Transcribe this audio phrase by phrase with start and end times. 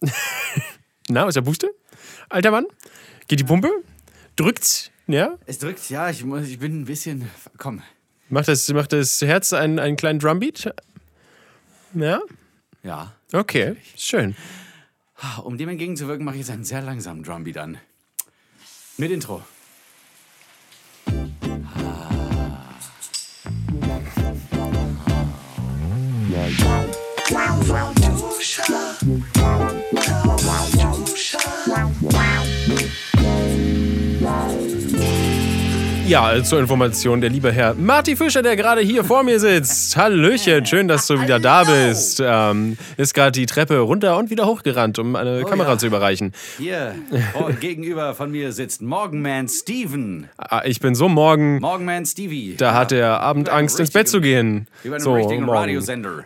[1.08, 1.70] Na, ist der Puste?
[2.28, 2.66] Alter Mann?
[3.26, 3.70] Geht die Pumpe?
[4.36, 4.90] Drückt's?
[5.06, 5.36] Ja?
[5.46, 7.30] Es drückt, ja, ich, muss, ich bin ein bisschen.
[7.56, 7.82] Komm.
[8.28, 10.74] Macht das, macht das Herz einen, einen kleinen Drumbeat?
[11.94, 12.20] Ja?
[12.82, 13.14] Ja.
[13.32, 14.36] Okay, schön.
[15.42, 17.78] Um dem entgegenzuwirken, mache ich jetzt einen sehr langsamen Drumbeat an.
[18.98, 19.42] Mit Intro.
[36.08, 39.94] Ja, zur Information, der liebe Herr Marty Fischer, der gerade hier vor mir sitzt.
[39.94, 42.22] Hallöchen, schön, dass du wieder da bist.
[42.24, 45.78] Ähm, ist gerade die Treppe runter und wieder hochgerannt, um eine Kamera ja.
[45.78, 46.32] zu überreichen.
[46.56, 46.94] Hier,
[47.34, 50.30] oh, gegenüber von mir sitzt Morgenman Steven.
[50.38, 52.54] Ah, Ich bin so morgen, Morgenman Stevie.
[52.56, 54.66] da hat er Abendangst, ins Bett zu gehen.
[54.84, 55.58] Über einen So, richtigen morgen.
[55.58, 56.24] Radiosender.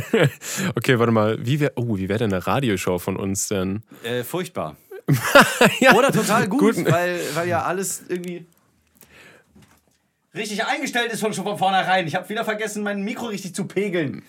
[0.76, 1.36] okay, warte mal.
[1.44, 3.82] Wie wäre oh, wie wär denn eine Radioshow von uns denn?
[4.02, 4.76] Äh, furchtbar.
[5.80, 6.90] ja, Oder total gut, Gut.
[6.90, 8.46] Weil, weil ja alles irgendwie
[10.34, 12.06] richtig eingestellt ist von schon von vornherein.
[12.06, 14.22] Ich habe wieder vergessen, mein Mikro richtig zu pegeln.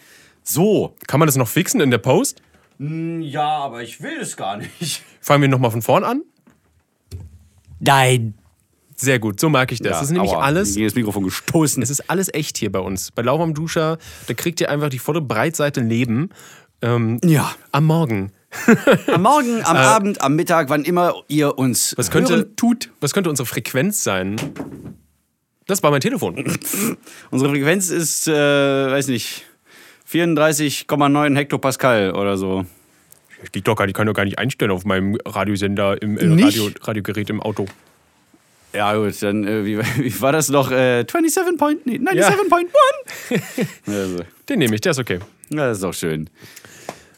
[0.43, 0.95] So.
[1.07, 2.41] Kann man das noch fixen in der Post?
[2.77, 5.01] Ja, aber ich will es gar nicht.
[5.21, 6.21] Fangen wir nochmal von vorn an?
[7.79, 8.35] Nein.
[8.97, 9.91] Sehr gut, so mag ich das.
[9.93, 10.73] das ist nämlich alles.
[10.75, 11.83] Gegen das Mikrofon gestoßen.
[11.83, 13.11] Es ist alles echt hier bei uns.
[13.11, 13.97] Bei Lauwarm Duscher,
[14.27, 16.29] da kriegt ihr einfach die volle Breitseite Leben.
[16.81, 17.51] Ähm, Ja.
[17.73, 18.31] Am Morgen.
[19.07, 22.89] Am Morgen, am Abend, am Mittag, wann immer ihr uns Was könnte, hören tut.
[23.01, 24.37] was könnte unsere Frequenz sein?
[25.67, 26.35] Das war mein Telefon.
[27.31, 29.45] Unsere Frequenz ist, äh, weiß nicht,
[30.11, 32.65] 34,9 Hektopascal oder so.
[33.53, 36.43] Ich doch gar nicht, kann doch gar nicht einstellen auf meinem Radiosender im äh?
[36.43, 37.65] Radio, Radiogerät im Auto.
[38.73, 40.71] Ja gut, dann, äh, wie, wie war das noch?
[40.71, 42.67] Äh, 27 point, nee, 97.1?
[43.87, 45.19] also, Den nehme ich, der ist okay.
[45.49, 46.29] ja, das ist doch schön.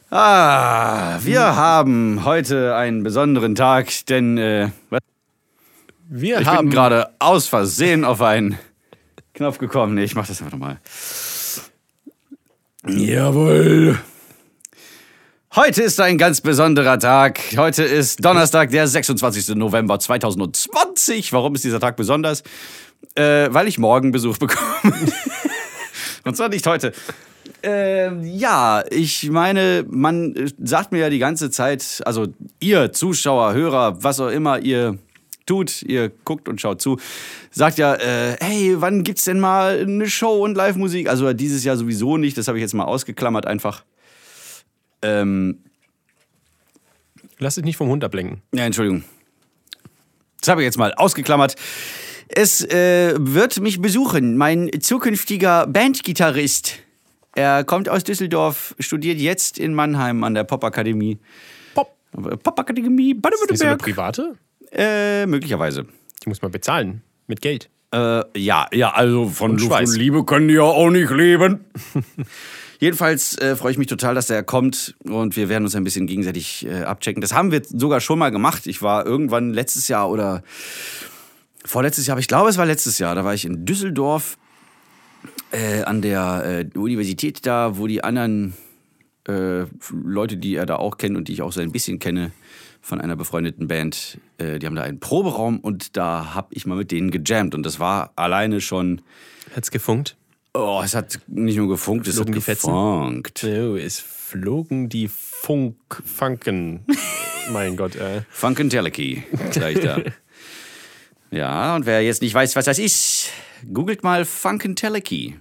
[0.09, 5.01] Ah, wir haben heute einen besonderen Tag, denn äh, was?
[6.09, 8.57] Wir ich haben bin gerade aus Versehen auf einen
[9.33, 9.95] Knopf gekommen.
[9.95, 10.79] Nee, ich mach das einfach nochmal.
[12.87, 13.99] Jawohl.
[15.53, 17.41] Heute ist ein ganz besonderer Tag.
[17.57, 19.55] Heute ist Donnerstag, der 26.
[19.55, 21.33] November 2020.
[21.33, 22.41] Warum ist dieser Tag besonders?
[23.15, 24.61] Äh, weil ich morgen Besuch bekomme.
[26.23, 26.93] Und zwar nicht heute.
[27.63, 32.27] Ähm, ja, ich meine, man äh, sagt mir ja die ganze Zeit, also
[32.61, 34.99] ihr Zuschauer, Hörer, was auch immer ihr
[35.47, 36.99] tut, ihr guckt und schaut zu,
[37.51, 41.09] sagt ja, äh, hey, wann gibt's denn mal eine Show und Live-Musik?
[41.09, 43.83] Also dieses Jahr sowieso nicht, das habe ich jetzt mal ausgeklammert einfach.
[45.01, 45.59] Ähm,
[47.39, 48.41] Lass dich nicht vom Hund ablenken.
[48.53, 49.03] ja, Entschuldigung.
[50.41, 51.55] Das habe ich jetzt mal ausgeklammert.
[52.29, 56.79] Es äh, wird mich besuchen, mein zukünftiger Bandgitarrist.
[57.35, 61.19] Er kommt aus Düsseldorf, studiert jetzt in Mannheim an der Popakademie.
[61.75, 61.95] Pop.
[62.43, 63.79] Popakademie Ist das eine Baden-Württemberg.
[63.79, 64.35] private?
[64.77, 65.85] Äh, möglicherweise.
[66.23, 67.01] Die muss man bezahlen.
[67.25, 67.69] Mit Geld.
[67.91, 69.89] Äh, ja, ja, also von Und Luft Schweiß.
[69.91, 71.65] und Liebe können die ja auch nicht leben.
[72.79, 76.05] Jedenfalls äh, freue ich mich total, dass er kommt und wir werden uns ein bisschen
[76.05, 77.21] gegenseitig äh, abchecken.
[77.21, 78.67] Das haben wir sogar schon mal gemacht.
[78.67, 80.43] Ich war irgendwann letztes Jahr oder
[81.65, 83.15] vorletztes Jahr, aber ich glaube, es war letztes Jahr.
[83.15, 84.37] Da war ich in Düsseldorf
[85.51, 88.53] äh, an der äh, Universität da, wo die anderen
[89.27, 92.31] äh, Leute, die er da auch kennt und die ich auch so ein bisschen kenne,
[92.87, 96.75] von einer befreundeten Band, äh, die haben da einen Proberaum und da habe ich mal
[96.75, 99.01] mit denen gejammt und das war alleine schon,
[99.53, 100.15] Hat's gefunkt?
[100.53, 102.67] oh, es hat nicht nur gefunkt, es Flogen hat die Fetzen?
[102.67, 103.43] gefunkt.
[103.43, 106.85] Oh, es flogen die Funkfanken.
[107.51, 108.21] mein Ggott, äh.
[108.29, 110.01] Funkenteleki, sag ich da.
[111.31, 113.31] ja, und wer jetzt nicht weiß, was das ist,
[113.73, 115.35] googelt mal Funkenteleki.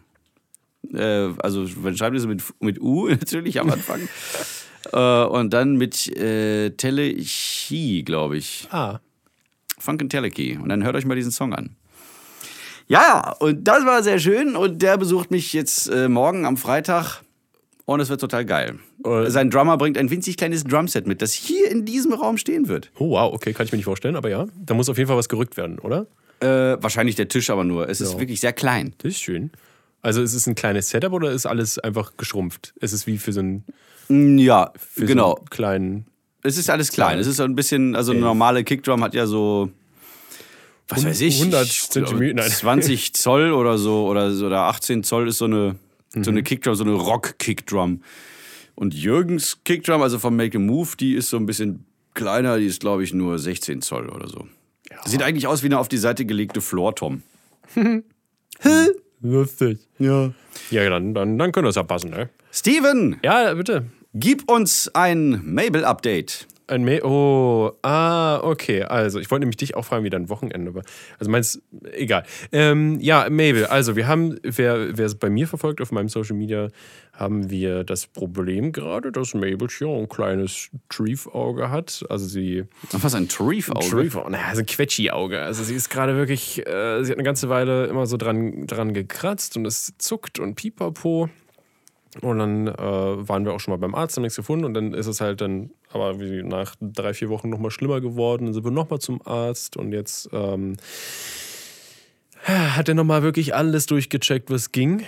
[0.93, 4.01] Äh, also, schreibt es mit, mit U natürlich am Anfang.
[4.93, 8.69] Äh, und dann mit äh, Telechi, glaube ich.
[8.71, 9.01] Ah.
[9.79, 10.59] Funkenteleki.
[10.63, 11.77] Und dann hört euch mal diesen Song an.
[12.89, 14.57] Ja, und das war sehr schön.
[14.57, 17.23] Und der besucht mich jetzt äh, morgen am Freitag.
[17.85, 18.79] Und es wird total geil.
[19.05, 19.31] Äh.
[19.31, 22.91] Sein Drummer bringt ein winzig kleines Drumset mit, das hier in diesem Raum stehen wird.
[22.99, 24.47] Oh, wow, okay, kann ich mir nicht vorstellen, aber ja.
[24.65, 26.07] Da muss auf jeden Fall was gerückt werden, oder?
[26.41, 27.89] Äh, wahrscheinlich der Tisch aber nur.
[27.89, 28.19] Es ist Ja.
[28.21, 28.95] wirklich sehr klein.
[28.99, 29.51] Das ist schön.
[30.03, 32.75] Also ist es ein kleines Setup oder ist alles einfach geschrumpft?
[32.81, 33.65] Es ist wie für so einen, Mm,
[34.09, 35.31] Ja, für genau.
[35.31, 36.07] so einen kleinen.
[36.43, 37.09] Es ist alles klein.
[37.09, 37.19] Klein.
[37.21, 39.71] Es ist so ein bisschen, also eine normale Kickdrum hat ja so,
[40.89, 42.51] was weiß ich, 100 ich glaube, Zentimeter, nein.
[42.51, 45.77] 20 Zoll oder so oder, oder 18 Zoll ist so eine,
[46.13, 46.29] so Mhm.
[46.29, 48.03] eine Kickdrum, so eine Rock-Kickdrum.
[48.77, 52.67] Und Jürgens Kickdrum, also vom Make a Move, die ist so ein bisschen kleiner, die
[52.67, 54.47] ist glaube ich nur 16 Zoll oder so.
[55.05, 57.23] Sieht eigentlich aus wie eine auf die Seite gelegte Floor-Tom.
[59.21, 59.79] Lustig.
[59.99, 60.33] Ja.
[60.71, 62.29] Ja, dann, dann, dann könnte das ja passen, ne?
[62.53, 63.87] Steven, Ja, bitte.
[64.19, 66.47] Gib uns ein Mabel-Update.
[66.69, 68.83] Ein Me oh, ah, okay.
[68.83, 70.85] Also, ich wollte nämlich dich auch fragen, wie dein Wochenende war.
[71.19, 71.61] Also, meinst
[71.93, 72.25] egal.
[72.51, 76.35] Ähm, ja, Mabel, also, wir haben, wer, wer es bei mir verfolgt auf meinem Social
[76.35, 76.69] Media,
[77.13, 82.03] haben wir das Problem gerade, dass Mabel hier ein kleines Triefauge hat.
[82.09, 82.65] Also, sie.
[82.93, 83.87] Was, ein Triefauge?
[83.87, 85.43] Triefauge, naja, so ein Quetschi-Auge.
[85.43, 88.95] Also, sie ist gerade wirklich, äh, sie hat eine ganze Weile immer so dran, dran
[88.95, 91.29] gekratzt und es zuckt und pipapo.
[92.23, 94.65] Und dann äh, waren wir auch schon mal beim Arzt, haben nichts gefunden.
[94.65, 98.47] Und dann ist es halt dann, aber nach drei, vier Wochen nochmal schlimmer geworden.
[98.47, 100.77] Dann sind wir nochmal zum Arzt und jetzt ähm,
[102.47, 105.05] hat er nochmal wirklich alles durchgecheckt, was ging.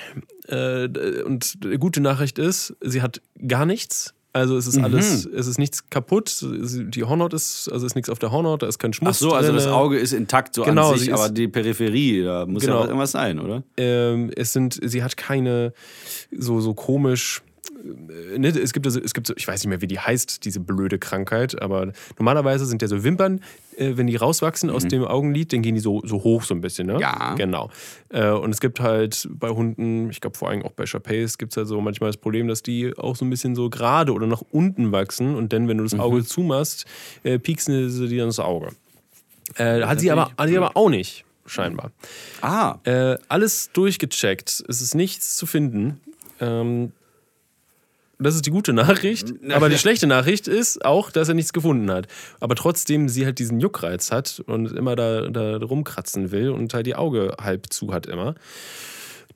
[0.49, 0.89] Äh,
[1.23, 4.15] und gute Nachricht ist, sie hat gar nichts.
[4.35, 6.45] Also es ist alles, es ist nichts kaputt.
[6.45, 9.17] Die Hornhaut ist, also ist nichts auf der Hornhaut, da ist kein Schmutz.
[9.17, 9.77] Ach so, also das drinne.
[9.77, 12.81] Auge ist intakt so Genau, an sich, ist- aber die Peripherie, da muss Genau.
[12.81, 13.63] ja irgendwas sein, oder?
[13.79, 15.73] ähm, es sind, sie hat keine
[16.31, 17.43] so, so komisch.
[17.71, 20.45] Äh, Ne, es gibt, also, es gibt so, ich weiß nicht mehr, wie die heißt,
[20.45, 23.41] diese blöde Krankheit, aber normalerweise sind ja so Wimpern,
[23.77, 26.61] äh, wenn die rauswachsen aus dem Augenlid, dann gehen die so, so hoch so ein
[26.61, 26.95] bisschen, ne?
[26.95, 27.01] Mhm.
[27.01, 27.35] Ja.
[27.37, 27.71] Genau.
[28.11, 31.53] Äh, und es gibt halt bei Hunden, ich glaube vor allem auch bei Chapeis, gibt
[31.53, 34.27] es halt so manchmal das Problem, dass die auch so ein bisschen so gerade oder
[34.27, 36.01] nach unten wachsen und dann, wenn du das Mhm.
[36.01, 36.87] Auge zumachst,
[37.25, 38.71] äh, pieksen sie dir ins Auge.
[39.57, 41.91] Äh, hat, sie aber, hat sie aber auch nicht, scheinbar.
[42.43, 44.63] Ah, Äh, alles durchgecheckt.
[44.69, 46.01] Es ist nichts zu finden.
[46.41, 46.93] Ähm,
[48.19, 49.33] das ist die gute Nachricht.
[49.53, 52.07] Aber die schlechte Nachricht ist auch, dass er nichts gefunden hat.
[52.41, 56.87] Aber trotzdem sie halt diesen Juckreiz hat und immer da, da rumkratzen will und halt
[56.87, 58.35] die Auge halb zu hat immer.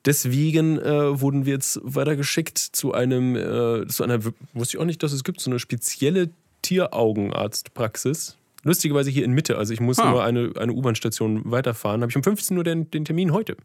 [0.05, 4.19] Deswegen äh, wurden wir jetzt weitergeschickt zu einem, äh, zu einer,
[4.53, 6.29] wusste ich auch nicht, dass es gibt, so eine spezielle
[6.61, 8.37] Tieraugenarztpraxis.
[8.63, 10.09] Lustigerweise hier in Mitte, also ich muss Ah.
[10.09, 12.01] nur eine, eine U-Bahn-Station weiterfahren.
[12.01, 13.55] Habe ich um 15 Uhr den, den Termin heute.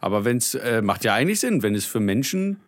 [0.00, 2.58] aber wenn es, äh, macht ja eigentlich Sinn, wenn es für Menschen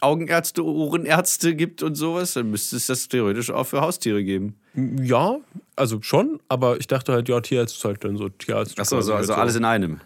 [0.00, 4.56] Augenärzte, Ohrenärzte gibt und sowas, dann müsste es das theoretisch auch für Haustiere geben.
[4.74, 5.38] Ja,
[5.74, 8.78] also schon, aber ich dachte halt, ja, Tierarzt ist halt dann so Tierarzt.
[8.78, 10.00] Achso, also, also alles in einem.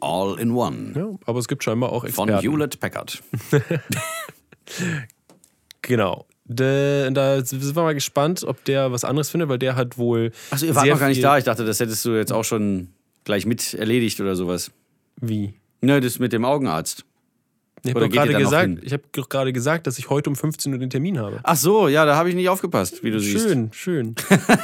[0.00, 0.92] All in one.
[0.94, 2.42] Ja, aber es gibt scheinbar auch Von Experten.
[2.42, 3.22] Hewlett Packard.
[5.82, 6.26] Genau.
[6.44, 10.32] Da, da sind wir mal gespannt, ob der was anderes findet, weil der hat wohl.
[10.50, 11.38] Achso, ihr wart noch gar nicht da.
[11.38, 12.88] Ich dachte, das hättest du jetzt auch schon
[13.24, 14.70] gleich mit erledigt oder sowas.
[15.20, 15.54] Wie?
[15.80, 17.04] Ne, das mit dem Augenarzt.
[17.82, 20.90] Ich habe gerade gesagt, ich habe gerade gesagt, dass ich heute um 15 Uhr den
[20.90, 21.40] Termin habe.
[21.42, 23.48] Ach so, ja, da habe ich nicht aufgepasst, wie du siehst.
[23.48, 24.14] Schön, schön.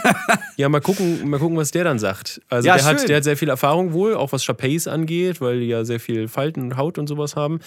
[0.56, 2.40] ja, mal gucken, mal gucken, was der dann sagt.
[2.48, 3.08] Also Ja, der, hat, schön.
[3.08, 6.28] der hat sehr viel Erfahrung wohl, auch was Chapeis angeht, weil die ja sehr viel
[6.28, 7.60] Falten und Haut und sowas haben.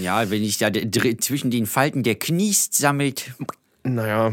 [0.00, 0.68] Ja, wenn sich da
[1.20, 3.32] zwischen den Falten der Kniest sammelt.
[3.84, 4.32] Naja,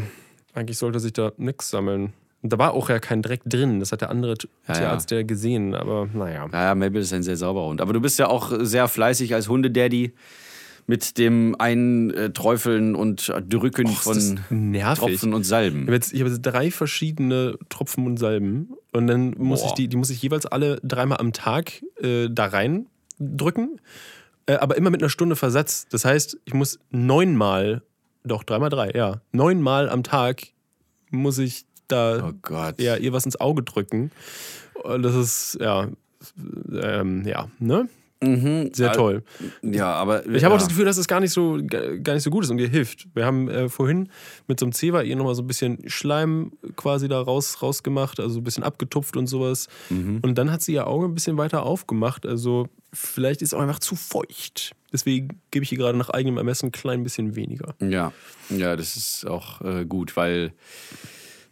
[0.54, 2.12] eigentlich sollte sich da nichts sammeln.
[2.42, 3.80] Da war auch ja kein Dreck drin.
[3.80, 4.34] Das hat der andere
[4.68, 5.74] Ja, Tierarzt ja gesehen.
[5.74, 6.46] Aber naja.
[6.46, 7.80] Naja, Mabel ist ein sehr sauberer Hund.
[7.80, 10.12] Aber du bist ja auch sehr fleißig als Hundedaddy
[10.86, 14.40] mit dem Einträufeln und Drücken das von.
[14.96, 15.82] Tropfen und Ich Salben.
[15.82, 18.70] habe jetzt, ich habe jetzt drei verschiedene Tropfen und Salben.
[18.92, 19.66] Und dann muss Boah.
[19.68, 22.86] ich die, die muss ich jeweils alle dreimal am Tag äh, da rein
[23.18, 23.80] drücken.
[24.46, 25.86] Äh, aber immer mit einer Stunde Versatz.
[25.90, 27.82] Das heißt, ich muss neunmal,
[28.24, 30.42] doch dreimal drei, ja, neunmal am Tag
[31.10, 32.80] muss ich da Oh Gott.
[32.80, 34.10] ja, ihr was ins Auge drücken.
[34.82, 35.88] Und das ist, ja,
[36.72, 37.88] ähm, ja, ne?
[38.22, 39.22] Sehr Al- toll.
[39.62, 40.26] Ja, aber.
[40.26, 42.50] Ich habe auch das Gefühl, dass es gar nicht so gar nicht so gut ist
[42.50, 43.06] und ihr hilft.
[43.14, 44.08] Wir haben äh, vorhin
[44.46, 48.34] mit so einem Zewa ihr nochmal so ein bisschen Schleim quasi da raus, rausgemacht, also
[48.34, 49.68] so ein bisschen abgetupft und sowas.
[49.90, 52.24] Und dann hat sie ihr Auge ein bisschen weiter aufgemacht.
[52.24, 54.72] Also vielleicht ist es auch einfach zu feucht.
[54.92, 57.74] Deswegen gebe ich ihr gerade nach eigenem Ermessen ein klein bisschen weniger.
[57.80, 58.12] Ja,
[58.48, 60.52] ja, das ist auch äh, gut, weil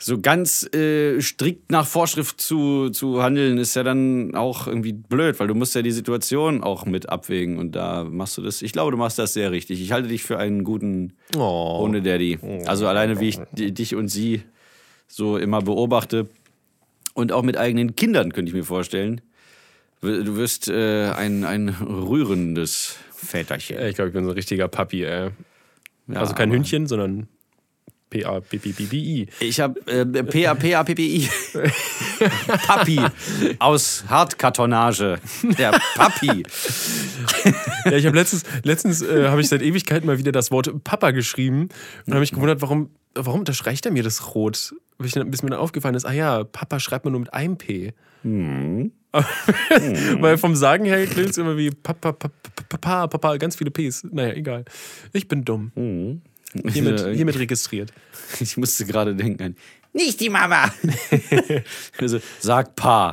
[0.04, 5.40] so ganz äh, strikt nach Vorschrift zu, zu handeln ist ja dann auch irgendwie blöd,
[5.40, 8.60] weil du musst ja die Situation auch mit abwägen und da machst du das.
[8.60, 9.80] Ich glaube, du machst das sehr richtig.
[9.80, 11.78] Ich halte dich für einen guten Oh.
[11.80, 12.38] Hunde-Daddy.
[12.66, 14.42] Also alleine wie ich di- dich und sie
[15.08, 16.28] so immer beobachte
[17.14, 19.22] und auch mit eigenen Kindern könnte ich mir vorstellen.
[20.02, 23.78] Du wirst äh, ein, ein rührendes Väterchen.
[23.78, 25.30] Äh, Ich glaube, ich bin so ein richtiger Papi, ey.
[26.08, 27.26] Ja, also kein Hündchen, sondern
[28.14, 29.26] P-A-P-P-P-I.
[29.40, 31.28] Ich habe äh, P-A-P-A-P-P-I.
[32.66, 33.00] Papi
[33.58, 35.18] aus Hartkartonage.
[35.58, 36.44] Der Papi.
[37.84, 41.10] Ja, ich habe letztens, letztens äh, habe ich seit Ewigkeiten mal wieder das Wort Papa
[41.10, 41.68] geschrieben
[42.06, 44.74] und habe mich gewundert, warum, warum unterstreicht er mir das rot?
[44.96, 47.92] Bis, mir dann aufgefallen ist, ah ja, Papa schreibt man nur mit einem P.
[48.22, 52.30] Weil vom Sagen her klingt es immer wie Papa, Papa,
[52.70, 54.04] Papa, Papa, ganz viele Ps.
[54.10, 54.64] Naja, egal.
[55.12, 56.22] Ich bin dumm.
[56.54, 57.92] Hiermit, hiermit registriert.
[58.40, 59.56] Ich musste gerade denken.
[59.92, 60.72] Nicht die Mama.
[61.98, 63.12] also, sag Pa.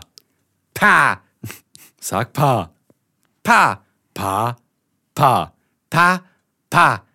[0.73, 1.21] Pa.
[1.99, 2.73] Sag Pa.
[3.43, 3.83] Pa.
[4.13, 4.57] Pa.
[5.13, 5.53] Pa.
[5.89, 6.23] Pa.
[6.69, 7.05] Pa.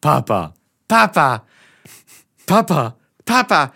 [0.00, 0.54] Papa.
[0.86, 1.34] Papa.
[2.48, 3.74] Papa,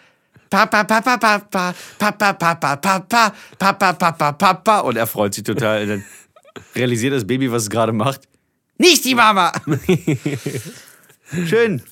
[0.50, 4.78] Papa, Papa, Papa, Papa, Papa, Papa, Papa, Papa, Papa, Papa.
[4.80, 5.82] Und er freut sich total.
[5.82, 6.04] Und dann
[6.74, 8.22] realisiert das Baby, was es gerade macht.
[8.78, 9.52] Nicht die Mama!
[11.46, 11.82] Schön.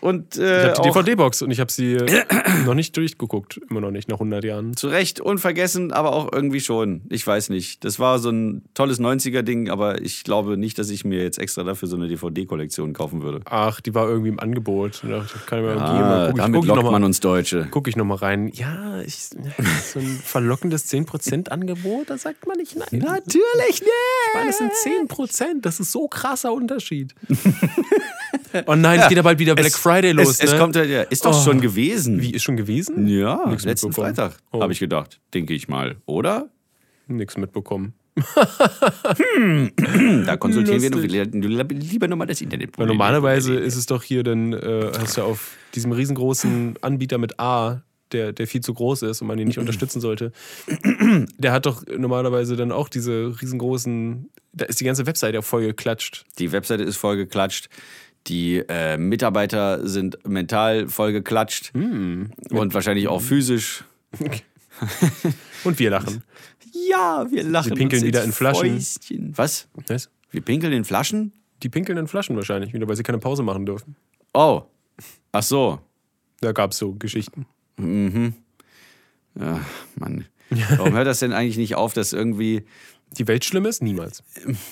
[0.00, 1.96] Und äh, Ich habe die DVD-Box und ich habe sie
[2.66, 3.60] noch nicht durchgeguckt.
[3.70, 4.76] Immer noch nicht, nach 100 Jahren.
[4.76, 7.02] zu Recht unvergessen, aber auch irgendwie schon.
[7.08, 7.84] Ich weiß nicht.
[7.84, 11.62] Das war so ein tolles 90er-Ding, aber ich glaube nicht, dass ich mir jetzt extra
[11.62, 13.42] dafür so eine DVD-Kollektion kaufen würde.
[13.44, 15.02] Ach, die war irgendwie im Angebot.
[15.08, 16.30] Da kann ich mal Ah, gehen.
[16.32, 17.68] Guck ich, damit guck ich lockt noch man mal, uns Deutsche.
[17.70, 18.48] guck ich noch mal rein.
[18.54, 22.88] Ja, ich, so ein verlockendes 10%-Angebot, da sagt man nicht nein.
[22.90, 23.82] Natürlich nicht!
[23.84, 24.72] Ich meine, das sind
[25.08, 25.60] 10%.
[25.60, 27.14] Das ist so krasser Unterschied.
[28.66, 30.28] oh nein, es geht ja bald wieder Black Es- Friday los.
[30.30, 30.58] Es, es ne?
[30.58, 31.44] kommt ja, ja, ist doch Oh.
[31.44, 32.20] schon gewesen.
[32.20, 33.06] Wie, ist schon gewesen?
[33.08, 33.92] Ja, Nix letzten.
[33.92, 34.60] Freitag, Oh.
[34.62, 35.20] habe ich gedacht.
[35.34, 36.48] Denke ich mal, oder?
[37.08, 37.94] Nichts mitbekommen.
[40.26, 41.34] Da konsultieren wir Lustig.
[41.34, 42.76] nur- lieber nochmal das Internet.
[42.78, 47.40] Weil normalerweise ist es doch hier dann, äh, hast du auf diesem riesengroßen Anbieter mit
[47.40, 47.82] A,
[48.12, 50.32] der, der viel zu groß ist und man ihn nicht unterstützen sollte,
[51.38, 55.62] der hat doch normalerweise dann auch diese riesengroßen, da ist die ganze Webseite ja voll
[55.62, 56.26] geklatscht.
[56.38, 57.68] Die Webseite ist voll geklatscht.
[58.28, 61.72] Die äh, Mitarbeiter sind mental voll geklatscht.
[61.74, 62.30] Hm.
[62.50, 63.84] Und wahrscheinlich auch physisch.
[65.64, 66.22] Und wir lachen.
[66.90, 67.70] Ja, wir lachen.
[67.70, 68.74] Wir pinkeln uns wieder in Flaschen.
[68.74, 69.32] Fäustchen.
[69.36, 69.68] Was?
[69.86, 70.10] Was?
[70.30, 71.32] Wir pinkeln in Flaschen?
[71.62, 73.96] Die pinkeln in Flaschen wahrscheinlich wieder, weil sie keine Pause machen dürfen.
[74.34, 74.62] Oh.
[75.32, 75.80] Ach so.
[76.40, 77.46] Da gab es so Geschichten.
[79.38, 79.60] Ja,
[79.96, 80.26] Mann.
[80.76, 82.64] Warum hört das denn eigentlich nicht auf, dass irgendwie.
[83.18, 83.82] Die Welt schlimm ist?
[83.82, 84.22] Niemals.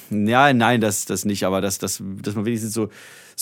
[0.09, 2.89] Ja, nein, das, das nicht, aber dass, dass, dass man wenigstens so,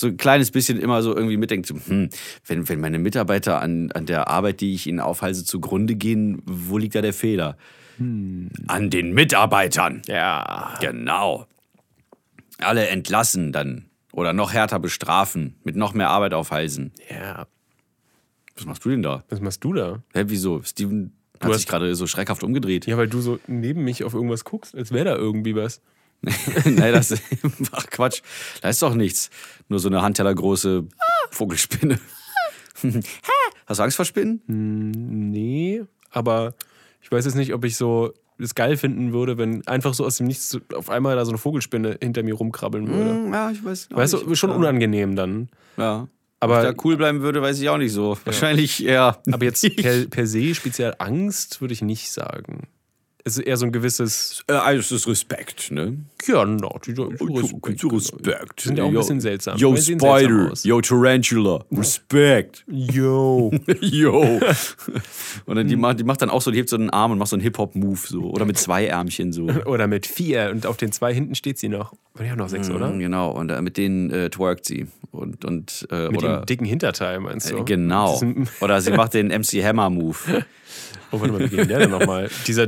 [0.00, 2.08] so ein kleines bisschen immer so irgendwie mitdenkt, hm,
[2.46, 6.78] wenn, wenn meine Mitarbeiter an, an der Arbeit, die ich ihnen aufhalse, zugrunde gehen, wo
[6.78, 7.56] liegt da der Fehler?
[7.98, 10.02] An den Mitarbeitern.
[10.06, 10.74] Ja.
[10.80, 11.46] Genau.
[12.58, 16.92] Alle entlassen dann oder noch härter bestrafen, mit noch mehr Arbeit aufhalsen.
[17.10, 17.46] Ja.
[18.56, 19.24] Was machst du denn da?
[19.28, 20.02] Was machst du da?
[20.14, 20.62] Hä, wieso?
[20.62, 22.86] Steven hat hast- sich gerade so schreckhaft umgedreht.
[22.86, 25.80] Ja, weil du so neben mich auf irgendwas guckst, als wäre da irgendwie was.
[26.64, 27.14] Nein, das
[27.72, 28.22] ach Quatsch.
[28.60, 29.30] Da ist doch nichts.
[29.68, 30.84] Nur so eine handtellergroße
[31.30, 31.98] Vogelspinne.
[33.66, 34.40] Hast du Angst vor Spinnen?
[35.30, 36.54] Nee, aber
[37.02, 40.18] ich weiß jetzt nicht, ob ich so es geil finden würde, wenn einfach so aus
[40.18, 43.10] dem Nichts auf einmal da so eine Vogelspinne hinter mir rumkrabbeln würde.
[43.10, 43.88] Hm, Ja, ich weiß.
[43.90, 44.56] Weißt du, schon ja.
[44.56, 45.48] unangenehm dann.
[45.76, 46.06] Ja.
[46.40, 48.16] Aber- Ob ich da cool bleiben würde, weiß ich auch nicht so.
[48.24, 49.20] Wahrscheinlich eher.
[49.32, 52.68] Aber jetzt per, per se speziell Angst würde ich nicht sagen.
[53.24, 55.98] Es ist eher so ein gewisses, Äh, also es ist Respekt, ne?
[56.26, 57.84] ja, no, die, die Respekt.
[57.92, 58.64] Respekt.
[58.64, 59.56] Die sind ja auch ein bisschen seltsam.
[59.58, 60.52] Yo, Spider.
[60.62, 61.64] Yo, Tarantula.
[61.72, 62.64] Respekt.
[62.68, 63.50] Yo.
[63.80, 64.40] Yo.
[65.46, 67.18] Und dann die macht, die macht dann auch so, die hebt so einen Arm und
[67.18, 68.22] macht so einen Hip-Hop-Move so.
[68.22, 69.42] Oder mit zwei Ärmchen so.
[69.66, 71.92] Oder mit vier und auf den zwei hinten steht sie noch.
[72.14, 72.88] War ja noch sechs, oder?
[72.90, 74.86] Mhm, Genau, und äh, mit denen äh, twerkt sie.
[75.10, 77.58] Und, und, äh, Mit oder, dem dicken Hinterteil, meinst du?
[77.58, 78.20] äh, Genau.
[78.60, 80.44] Oder sie macht den MC Hammer-Move.
[81.10, 82.28] Oh, warte mal, wie denn der denn nochmal?
[82.46, 82.66] Dieser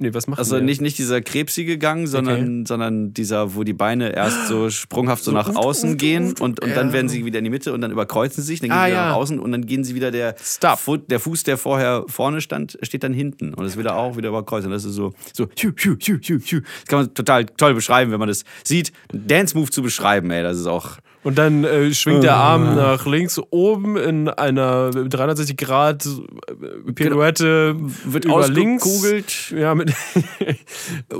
[0.00, 4.14] nee, was macht Also nicht, nicht dieser krebsige Gang, sondern, sondern dieser, wo die Beine
[4.14, 6.92] erst so sprunghaft so, nach außen gehen und, und dann Ja.
[6.94, 8.92] werden sie wieder in die Mitte und dann überkreuzen sie sich, dann gehen Ah, sie
[8.92, 9.08] ja.
[9.08, 10.34] nach außen und dann gehen sie wieder der.
[10.78, 14.30] Fu der Fuß, der vorher vorne stand, steht dann hinten und ist wieder auch wieder
[14.30, 14.66] überkreuzt.
[14.66, 15.46] Und das ist so, so.
[15.46, 18.92] Das kann man total toll beschreiben, wenn man das sieht.
[19.12, 20.96] Dance-Move zu beschreiben, ey, das ist auch.
[21.24, 27.74] Und dann äh, schwingt der Arm nach links oben in einer 360 Grad äh, Pirouette
[28.04, 28.84] Wird über links.
[28.84, 29.74] ausgekugelt Ja,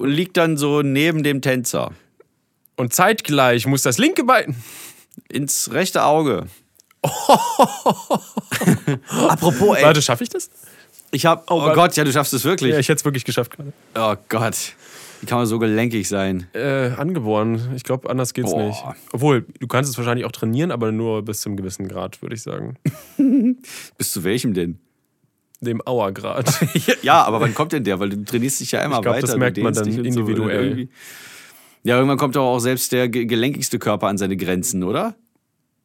[0.03, 1.93] liegt dann so neben dem Tänzer.
[2.77, 4.55] und zeitgleich muss das linke Bein.
[5.31, 6.47] Ins rechte Auge.
[9.29, 9.85] Apropos, ey.
[9.85, 10.51] Warte, schaffe ich das?
[11.13, 11.75] Ich hab, oh, Gott.
[11.75, 11.97] Gott.
[11.97, 12.73] ja, du schaffst es wirklich.
[12.73, 13.73] Ja, ich hätte es wirklich geschafft gerade.
[13.95, 14.57] Oh Gott.
[15.25, 16.47] Wie kann man so gelenkig sein?
[16.53, 17.73] Äh, angeboren.
[17.75, 18.67] Ich glaube, anders geht's Boah.
[18.67, 18.85] nicht.
[19.11, 22.43] Obwohl, du kannst es wahrscheinlich auch trainieren, aber nur bis zum gewissen Grad, würde ich
[22.43, 22.77] sagen.
[23.97, 24.79] Bis zu welchem denn?
[25.63, 26.53] Dem Auergrad.
[27.03, 28.01] ja, aber wann kommt denn der?
[28.01, 29.27] Weil du trainierst dich ja immer Ich glaub, weiter.
[29.29, 30.03] das merkt man dann so.
[30.03, 30.65] individuell.
[30.67, 30.89] Irgendwie-
[31.85, 35.15] Ja, irgendwann kommt doch auch selbst der ge- gelenkigste Körper an seine Grenzen, oder?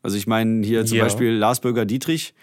[0.03, 1.05] Also ich meine, hier zum Ja.
[1.05, 2.34] Beispiel Lars Bürger Dietrich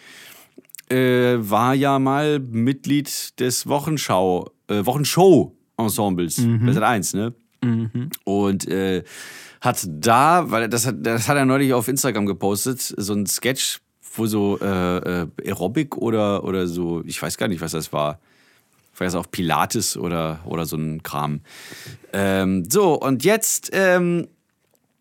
[0.88, 4.86] äh, war ja mal Mitglied des Wochenschau, äh,
[5.76, 6.38] Wochenshow-Ensembles.
[6.38, 6.68] Mhm.
[6.68, 7.35] Ist eins, ne?
[8.25, 9.02] Und äh,
[9.61, 13.80] hat da, weil das hat, das hat er neulich auf Instagram gepostet, so ein Sketch,
[14.14, 18.21] wo so äh, äh, Aerobic oder, oder so, ich weiß gar nicht, was das war.
[18.92, 21.40] Vielleicht auch Pilates oder, oder so ein Kram.
[22.14, 24.28] Ähm, so, und jetzt ähm,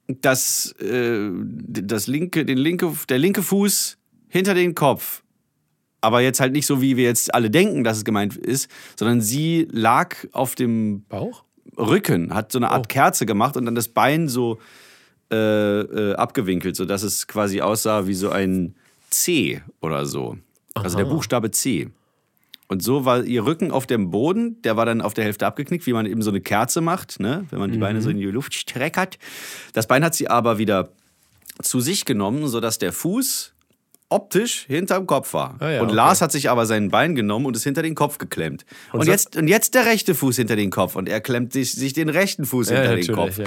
[0.08, 5.24] das, äh, das linke, den linke, der linke Fuß hinter den Kopf.
[6.06, 9.22] Aber jetzt halt nicht so, wie wir jetzt alle denken, dass es gemeint ist, sondern
[9.22, 11.44] sie lag auf dem Bauch?
[11.78, 12.88] Rücken, hat so eine Art Oh.
[12.88, 14.60] Kerze gemacht und dann das Bein so
[15.32, 15.36] äh,
[15.82, 18.76] äh, abgewinkelt, sodass es quasi aussah wie so ein
[19.10, 20.38] C oder so.
[20.76, 21.90] Also der Buchstabe C.
[22.68, 25.86] Und so war ihr Rücken auf dem Boden, der war dann auf der Hälfte abgeknickt,
[25.88, 27.46] wie man eben so eine Kerze macht, ne?
[27.50, 29.18] wenn man die Beine so in die Luft streckert.
[29.74, 30.90] Das Bein hat sie aber wieder
[31.62, 33.55] zu sich genommen, sodass der Fuß
[34.10, 35.56] optisch hinterm Kopf war.
[35.60, 35.96] Ah ja, und okay.
[35.96, 38.66] Lars hat sich aber sein Bein genommen und ist hinter den Kopf geklemmt.
[38.94, 41.72] Und, so- jetzt, und jetzt der rechte Fuß hinter den Kopf und er klemmt sich,
[41.74, 43.16] sich den rechten Fuß Ja, hinter den.
[43.16, 43.38] Kopf.
[43.40, 43.46] Ja.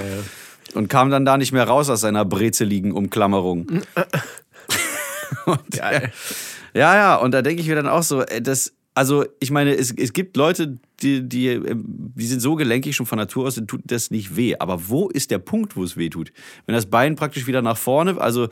[0.73, 3.67] Und kam dann da nicht mehr raus aus seiner brezeligen Umklammerung.
[5.45, 9.49] und, ja, ja, und da denke ich mir dann auch so, äh, das, also ich
[9.51, 13.47] meine, es, es gibt Leute, die, die, ähm, die sind so gelenkig schon von Natur
[13.47, 14.55] aus, tut das nicht weh.
[14.59, 16.31] Aber wo ist der Punkt, wo es weh tut?
[16.65, 18.49] Wenn das Bein praktisch wieder nach vorne, also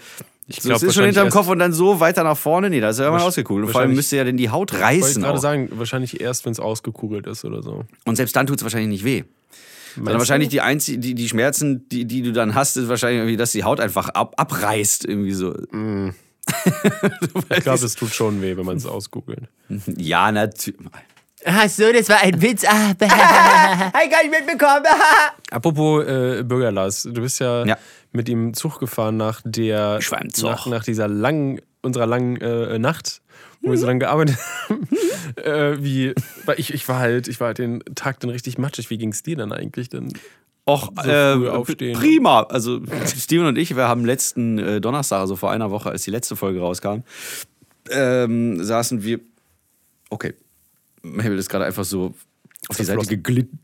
[0.47, 2.79] ich so, glaub, es ist schon hinterm Kopf und dann so weiter nach vorne, nee,
[2.79, 3.67] da ist ja irgendwann ausgekugelt.
[3.67, 5.21] Und vor allem müsste ja denn die Haut Wollte ich reißen.
[5.21, 7.83] gerade sagen, wahrscheinlich erst, wenn es ausgekugelt ist oder so.
[8.05, 9.23] Und selbst dann tut es wahrscheinlich nicht weh.
[9.95, 13.37] Sondern wahrscheinlich die, einzig, die, die Schmerzen, die, die du dann hast, ist wahrscheinlich irgendwie,
[13.37, 15.05] dass die Haut einfach ab, abreißt.
[15.05, 15.53] Irgendwie so.
[17.49, 19.49] Ich glaube, es tut schon weh, wenn man es ausgoogelt.
[19.97, 20.79] Ja, natürlich.
[21.45, 22.63] Ach so, das war ein Witz.
[22.65, 23.07] Ah, bäh.
[23.07, 24.85] Hey, gar nicht mitbekommen.
[25.51, 27.77] Apropos äh, Bürger Lars, du bist ja, Ja.
[28.11, 29.99] Mit ihm Zug gefahren nach der
[30.41, 33.21] nach, nach dieser langen unserer langen äh, Nacht,
[33.61, 34.37] wo wir so lange gearbeitet
[34.69, 34.87] haben.
[35.35, 36.13] äh, wie,
[36.57, 38.89] ich, ich war halt, ich war halt den Tag dann richtig matschig.
[38.89, 39.89] Wie ging es dir dann eigentlich?
[39.89, 40.13] Dann
[40.67, 42.43] Och, So äh, prima.
[42.43, 46.11] Also Steven und ich, wir haben letzten äh, Donnerstag, also vor einer Woche, als die
[46.11, 47.03] letzte Folge rauskam,
[47.89, 49.21] ähm, saßen wir.
[50.09, 50.33] Okay.
[51.03, 52.13] Mabel ist gerade einfach so
[52.67, 53.59] auf die Seite geglitten.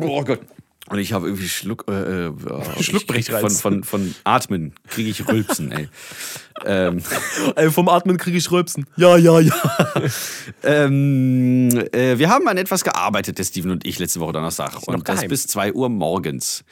[0.00, 0.40] oh Gott.
[0.90, 2.32] Und ich habe irgendwie Schluck, äh, äh,
[2.82, 3.60] Schluckbrechreiz.
[3.62, 5.88] von, von, von Atmen kriege ich Rülpsen, ey.
[6.66, 7.02] ähm,
[7.56, 8.86] Ey, vom Atmen kriege ich Rülpsen.
[8.96, 9.54] Ja, ja, ja.
[10.62, 14.74] ähm, äh, wir haben an etwas gearbeitet, der Steven und ich, letzte Woche Donnerstag.
[14.74, 15.28] noch Und das geheim.
[15.30, 16.64] bis 2 Uhr morgens.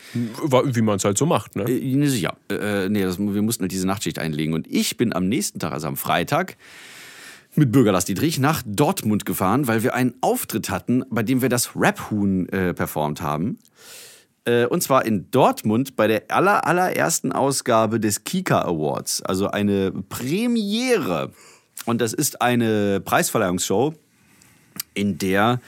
[0.43, 1.65] War- Wie man es halt so macht, ne?
[1.65, 1.79] Äh,
[2.17, 4.55] Ja, äh, nee, das, wir mussten halt diese Nachtschicht einlegen.
[4.55, 6.57] Und ich bin am nächsten Tag, also am Freitag,
[7.55, 11.77] mit Bürgerlass Dietrich nach Dortmund gefahren, weil wir einen Auftritt hatten, bei dem wir das
[11.77, 13.59] Rap-Huhn äh, performt haben.
[14.45, 19.23] Äh, und zwar in Dortmund bei der aller, allerersten Ausgabe des Kika Awards.
[19.23, 21.31] Also eine Premiere.
[21.85, 23.95] Und das ist eine Preisverleihungsshow,
[24.95, 25.61] in der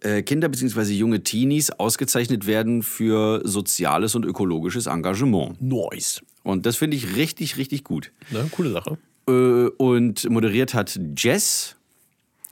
[0.00, 0.92] äh, Kinder bzw.
[0.92, 5.60] junge Teenies ausgezeichnet werden für soziales und ökologisches Engagement.
[5.60, 6.22] Nice.
[6.42, 8.12] Und das finde ich richtig, richtig gut.
[8.30, 8.98] Ne, coole Sache.
[9.28, 9.32] Äh,
[9.76, 11.76] und moderiert hat Jess,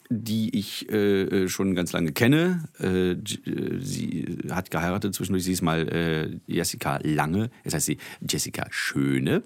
[0.08, 2.64] die ich äh, äh, schon ganz lange kenne.
[2.80, 3.16] Äh, äh,
[3.80, 5.44] sie hat geheiratet zwischendurch.
[5.44, 7.50] Sie ist mal äh, Jessica Lange.
[7.64, 9.42] Jetzt heißt sie Jessica Schöne.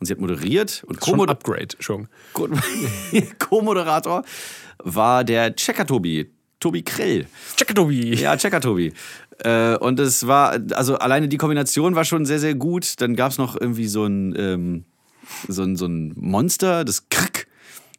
[0.00, 0.84] Und sie hat moderiert.
[0.86, 2.08] Und Schon Co-Moder- Upgrade, schon.
[2.32, 2.48] Co-
[3.38, 4.24] Co-Moderator
[4.82, 6.30] war der Checker Tobi.
[6.60, 7.26] Tobi Krill.
[7.56, 8.14] Checker Tobi.
[8.14, 8.92] Ja, Checker Tobi.
[9.80, 12.94] Und es war, also alleine die Kombination war schon sehr, sehr gut.
[13.02, 14.84] Dann gab es noch irgendwie so ein, ähm,
[15.48, 17.46] so ein, so ein Monster, das Krick,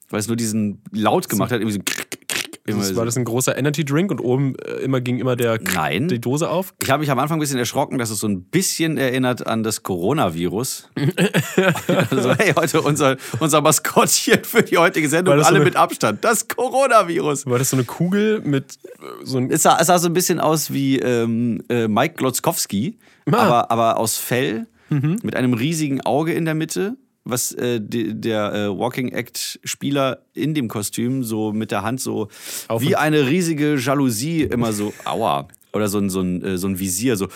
[0.09, 1.59] weil es nur diesen Laut gemacht hat.
[1.59, 2.95] Irgendwie so Krick, Krick, immer Das so.
[2.97, 6.07] war das ein großer Energy Drink und oben äh, immer ging immer der Nein.
[6.09, 6.73] die Dose auf.
[6.81, 9.63] Ich habe mich am Anfang ein bisschen erschrocken, dass es so ein bisschen erinnert an
[9.63, 10.89] das Coronavirus.
[12.11, 15.75] also, hey, heute unser, unser Maskottchen für die heutige Sendung, das so alle eine- mit
[15.75, 16.23] Abstand.
[16.23, 17.45] Das Coronavirus.
[17.45, 18.87] War das so eine Kugel mit äh,
[19.23, 22.97] so ein Es sah, es sah so ein bisschen aus wie ähm, äh, Mike Glotzkowski,
[23.29, 23.35] Ah.
[23.37, 26.95] aber, aber aus Fell, mit einem riesigen Auge in der Mitte,
[27.29, 32.29] was äh, die, der äh, Walking Act-Spieler in dem Kostüm so mit der Hand so
[32.67, 36.67] Auf wie eine riesige Jalousie immer so, aua, oder so ein, so ein, äh, so
[36.67, 37.27] ein Visier, so,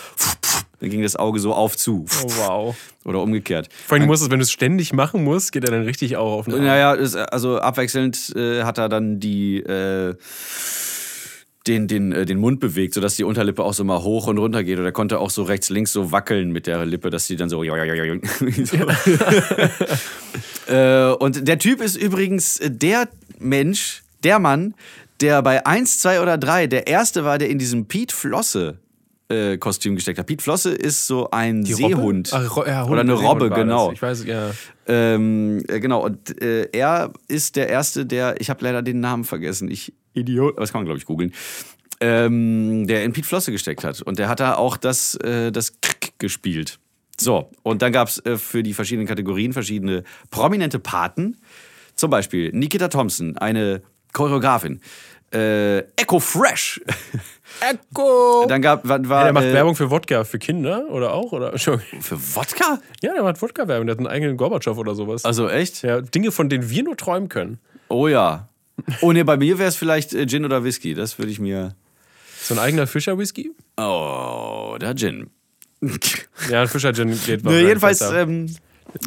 [0.80, 2.06] dann ging das Auge so auf zu.
[2.24, 2.76] Oh, wow.
[3.06, 3.70] Oder umgekehrt.
[3.88, 6.18] Vor allem, du musst es, wenn du es ständig machen musst, geht er dann richtig
[6.18, 6.64] auch auf den Arm.
[6.64, 10.16] Naja, also abwechselnd äh, hat er dann die äh,
[11.68, 14.64] den, den, äh, den Mund bewegt, sodass die Unterlippe auch so mal hoch und runter
[14.64, 14.80] geht.
[14.80, 17.50] Oder er konnte auch so rechts, links so wackeln mit der Lippe, dass sie dann
[17.50, 17.64] so.
[17.64, 17.68] so.
[20.74, 23.08] äh, und der Typ ist übrigens der
[23.40, 24.74] Mensch, der Mann,
[25.20, 28.78] der bei 1, 2 oder 3 der erste war, der in diesem Pete Flosse.
[29.30, 30.26] äh, Kostüm gesteckt hat.
[30.26, 31.74] Pete Flosse ist so ein Die?
[31.74, 32.32] Seehund.
[32.34, 33.58] Ach, ja, oder eine Robbe, das.
[33.58, 33.92] genau.
[33.92, 34.52] Ich weiß, ja.
[34.88, 39.24] Ähm, äh, genau, und äh, er ist der Erste, der, ich habe leider den Namen
[39.24, 41.34] vergessen, ich Idiot, aber das kann man, glaube ich, googeln,
[42.00, 44.02] ähm, der in Pete Flosse gesteckt hat.
[44.02, 46.80] Und der hat da auch das, äh, das Krick gespielt.
[47.20, 51.38] So, und dann gab es äh, für die verschiedenen Kategorien verschiedene prominente Paten.
[51.96, 54.82] Zum Beispiel Nikita Thompson, eine Choreografin.
[55.34, 56.82] Äh, Echo Fresh.
[57.62, 58.46] Echo!
[58.48, 61.32] Dann gab, war, war Ja, der macht äh, Werbung für Wodka, für Kinder oder auch?
[61.32, 61.52] Oder?
[61.52, 62.02] Entschuldigung.
[62.02, 62.80] für Wodka?
[63.02, 65.24] Ja, der macht Wodka-Werbung, der hat einen eigenen Gorbatschow oder sowas.
[65.24, 65.84] Also echt?
[65.84, 67.60] ja, Dinge, von denen wir nur träumen können.
[67.88, 68.50] Oh ja.
[69.02, 70.94] Oh ne, bei mir wäre es vielleicht äh, Gin oder Whisky.
[70.94, 71.76] Das würde ich mir.
[72.44, 73.52] So ein eigener Fischer-Whisky?
[73.78, 75.30] Oh, der Gin.
[76.50, 78.02] Ja, ein Fischer-Gin geht Ne, wahrscheinlich jedenfalls.
[78.02, 78.46] Ähm,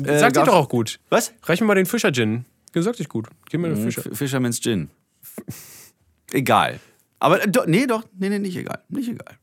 [0.05, 0.99] äh, Sagt ihr doch auch gut.
[1.11, 1.33] Was?
[1.43, 2.45] Reich mir mal den Fischer-Gin.
[2.73, 3.27] Gesagt ich gut.
[3.51, 4.01] Gib mir eine Fische.
[4.09, 4.89] F- Fisherman's Gin.
[6.33, 6.81] Egal.
[7.21, 8.81] Aber äh, do, nee, doch, nee, nee, nicht egal.
[8.89, 9.35] Nicht egal.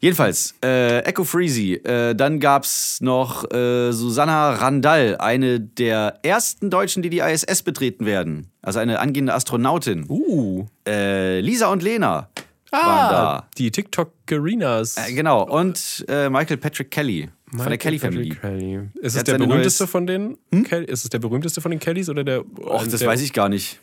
[0.00, 1.74] Jedenfalls, äh, Echo Freezy.
[1.74, 8.06] Äh, dann gab's noch äh, Susanna Randall, eine der ersten Deutschen, die die ISS betreten
[8.06, 8.49] werden.
[8.62, 10.04] Also eine angehende Astronautin.
[10.08, 10.66] Uh.
[10.86, 12.28] Äh, Lisa und Lena
[12.70, 13.48] waren da.
[13.58, 14.96] Die TikTok-Gerinas.
[14.96, 15.42] Äh, genau.
[15.44, 18.28] Und äh, Michael Patrick Kelly von der Kelly Family.
[18.30, 18.88] Kelly.
[19.00, 20.84] Ist es der berühmteste neues- von den Kelly?
[20.86, 22.40] Ist es der berühmteste von den Kellys oder der?
[22.58, 23.80] Och, das der, weiß ich gar nicht.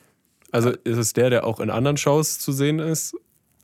[0.51, 3.15] Also ist es der, der auch in anderen Shows zu sehen ist?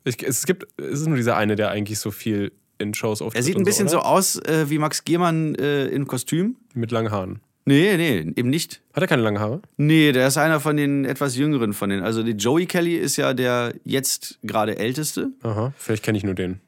[0.04, 3.40] Ich, es gibt, es ist nur dieser eine, der eigentlich so viel in Shows auftritt.
[3.40, 4.08] Er sieht ein bisschen so, oder?
[4.08, 6.58] aus äh, wie Max Giermann äh, in Kostüm.
[6.74, 7.40] mit langen Haaren.
[7.66, 8.82] Nee, nee, eben nicht.
[8.94, 9.62] Hat er keine langen Haare?
[9.78, 12.04] Nee, der ist einer von den etwas jüngeren von denen.
[12.04, 15.30] Also die Joey Kelly ist ja der jetzt gerade älteste.
[15.44, 16.60] Aha, vielleicht kenne ich nur den.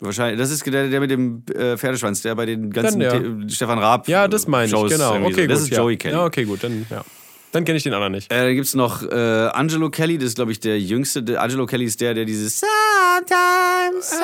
[0.00, 3.54] Wahrscheinlich, das ist der, der mit dem äh, Pferdeschwanz, der bei den ganzen Dann The
[3.54, 5.14] Stefan Raab Ja, das meine ich, Shows genau.
[5.24, 5.46] Okay, so.
[5.48, 5.78] Das gut, ist ja.
[5.78, 6.14] Joey Kelly.
[6.14, 7.02] Ja, okay, gut, dann, ja.
[7.52, 8.30] Dann kenne ich den anderen nicht.
[8.30, 11.22] Äh, dann gibt es noch äh, Angelo Kelly, das ist, glaube ich, der jüngste.
[11.22, 14.20] Der Angelo Kelly ist der, der dieses Sometimes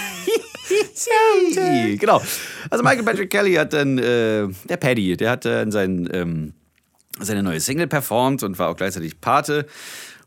[0.94, 2.22] Sometimes Genau.
[2.70, 6.54] Also Michael Patrick Kelly hat dann, äh, der Paddy, der hat dann sein, ähm,
[7.20, 9.66] seine neue Single performt und war auch gleichzeitig Pate.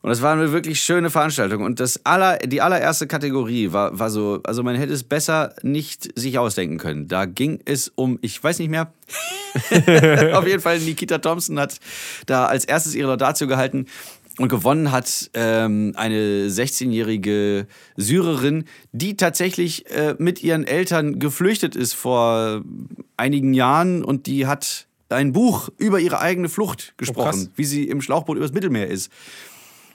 [0.01, 1.63] Und das war eine wirklich schöne Veranstaltung.
[1.63, 6.17] Und das aller, die allererste Kategorie war, war so, also man hätte es besser nicht
[6.17, 7.07] sich ausdenken können.
[7.07, 8.93] Da ging es um, ich weiß nicht mehr,
[10.33, 11.79] auf jeden Fall Nikita Thompson hat
[12.25, 13.87] da als erstes ihre Laudatio gehalten.
[14.37, 21.93] Und gewonnen hat ähm, eine 16-jährige Syrerin, die tatsächlich äh, mit ihren Eltern geflüchtet ist
[21.93, 22.61] vor
[23.17, 27.49] einigen Jahren und die hat ein Buch über ihre eigene Flucht gesprochen, krass.
[27.55, 29.11] wie sie im Schlauchboot übers Mittelmeer ist.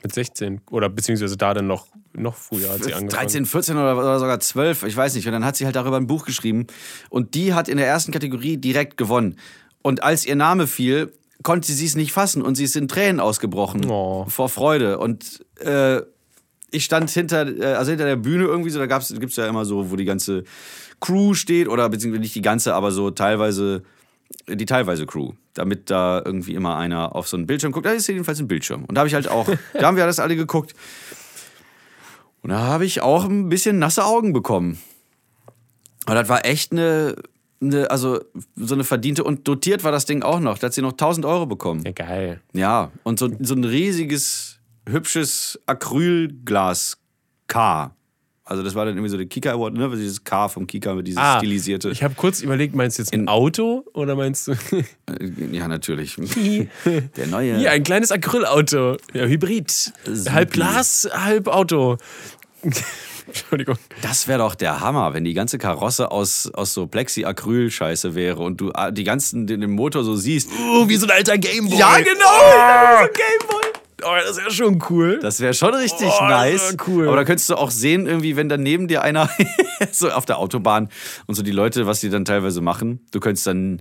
[0.02, 3.08] Mit 16 oder beziehungsweise da dann noch, noch früher hat sie angefangen.
[3.08, 5.26] 13, 14 oder, oder sogar 12, ich weiß nicht.
[5.26, 6.66] Und dann hat sie halt darüber ein Buch geschrieben.
[7.08, 9.36] Und die hat in der ersten Kategorie direkt gewonnen.
[9.82, 13.20] Und als ihr Name fiel, konnte sie es nicht fassen und sie ist in Tränen
[13.20, 14.24] ausgebrochen Oh.
[14.28, 14.98] vor Freude.
[14.98, 16.00] Und äh,
[16.70, 19.64] ich stand hinter, äh, also hinter der Bühne irgendwie so, da gab's, gibt's ja immer
[19.64, 20.44] so, wo die ganze
[21.00, 23.82] Crew steht, oder beziehungsweise nicht die ganze, aber so teilweise
[24.48, 27.84] die teilweise Crew, damit da irgendwie immer einer auf so einen Bildschirm guckt.
[27.84, 28.84] Da ist jedenfalls ein Bildschirm.
[28.86, 30.74] Und da habe ich halt auch, da haben wir das alle geguckt.
[32.40, 34.78] Und da habe ich auch ein bisschen nasse Augen bekommen.
[36.06, 37.14] Und das war echt eine,
[37.62, 38.20] eine, also
[38.56, 40.58] so eine verdiente und dotiert war das Ding auch noch.
[40.58, 41.82] Da hat sie noch 1000 Euro bekommen.
[41.84, 42.40] Ja, geil.
[42.52, 46.98] Ja, und so, so ein riesiges, hübsches Acrylglas
[47.46, 47.94] K.
[48.44, 49.88] Also das war dann irgendwie so der Kika Award, ne?
[49.96, 51.88] Dieses K vom Kika mit dieses stilisierte.
[51.88, 54.82] Ah, Ich habe kurz überlegt, meinst du jetzt ein Auto oder meinst du Äh,
[55.52, 56.16] ja, natürlich.
[57.16, 57.56] der neue.
[57.56, 58.96] hier ein kleines Acrylauto?
[59.14, 59.70] Ja, Hybrid.
[59.70, 60.30] Supi.
[60.30, 61.96] Halb Glas, halb Auto.
[63.32, 63.76] Entschuldigung.
[64.02, 68.60] Das wäre doch der Hammer, wenn die ganze Karosse aus, aus so Plexi-Acryl-Scheiße wäre und
[68.60, 70.50] du ah, die ganzen, den, den Motor so siehst.
[70.74, 71.78] Oh, wie so ein alter Gameboy.
[71.78, 73.08] Ja, genau!
[73.12, 73.62] Gameboy!
[74.04, 75.18] Oh, das ja schon cool.
[75.22, 76.76] Das wäre schon richtig Oh, nice.
[76.86, 77.06] cool.
[77.06, 79.30] Aber da könntest du auch sehen, irgendwie, wenn dann neben dir einer
[79.92, 80.88] so auf der Autobahn
[81.26, 83.80] und so die Leute, was die dann teilweise machen, du könntest dann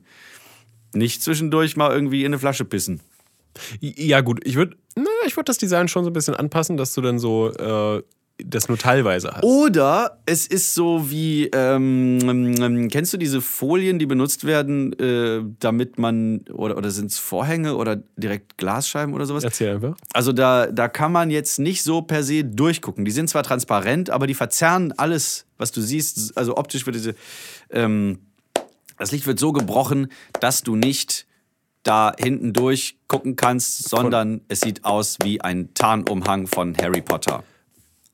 [0.93, 3.01] nicht zwischendurch mal irgendwie in eine Flasche pissen.
[3.79, 4.77] Ja, gut, ich würde
[5.25, 8.01] ich würd das Design schon so ein bisschen anpassen, dass du dann so äh,
[8.45, 9.43] das nur teilweise hast.
[9.43, 15.41] Oder es ist so wie, ähm, ähm, kennst du diese Folien, die benutzt werden, äh,
[15.59, 19.43] damit man, oder, oder sind es Vorhänge oder direkt Glasscheiben oder sowas?
[19.43, 19.95] Erzähl einfach.
[20.13, 23.05] Also da, da kann man jetzt nicht so per se durchgucken.
[23.05, 26.37] Die sind zwar transparent, aber die verzerren alles, was du siehst.
[26.37, 27.15] Also optisch wird diese,
[27.69, 28.19] ähm,
[28.97, 30.07] das Licht wird so gebrochen,
[30.39, 31.25] dass du nicht
[31.83, 37.43] da hinten durchgucken kannst, sondern es sieht aus wie ein Tarnumhang von Harry Potter.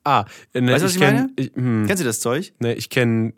[0.07, 1.29] Ah, ne, Weißt du, was ich, kenn- meine?
[1.35, 2.53] Ich, hm, Kennst du das Zeug?
[2.59, 3.33] ne, ich kenne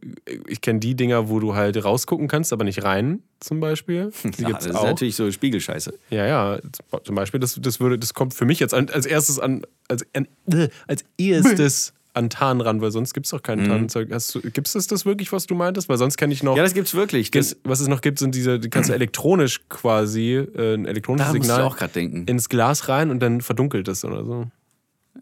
[0.48, 4.12] ich kenn die Dinger, wo du halt rausgucken kannst, aber nicht rein, zum Beispiel.
[4.38, 4.84] Die Ja, gibt's das auch.
[4.84, 5.98] ist natürlich so Spiegelscheiße.
[6.12, 6.60] Ja, ja,
[7.04, 10.28] zum Beispiel, das, das, würde, das kommt für mich jetzt als erstes an, als, an,
[10.52, 14.10] äh, als erstes an Tarn ran, weil sonst gibt es doch kein Tarnzeug.
[14.10, 15.90] Gibt es das, das wirklich, was du meintest?
[15.90, 16.52] Weil sonst kenne ich noch.
[16.54, 16.58] Mhm.
[16.58, 17.32] Ja, das gibt's wirklich.
[17.32, 21.34] Das, was es noch gibt, sind diese, die kannst du elektronisch quasi, äh, ein elektronisches
[21.34, 22.26] ich Signal auch denken.
[22.28, 24.48] ins Glas rein und dann verdunkelt es oder so.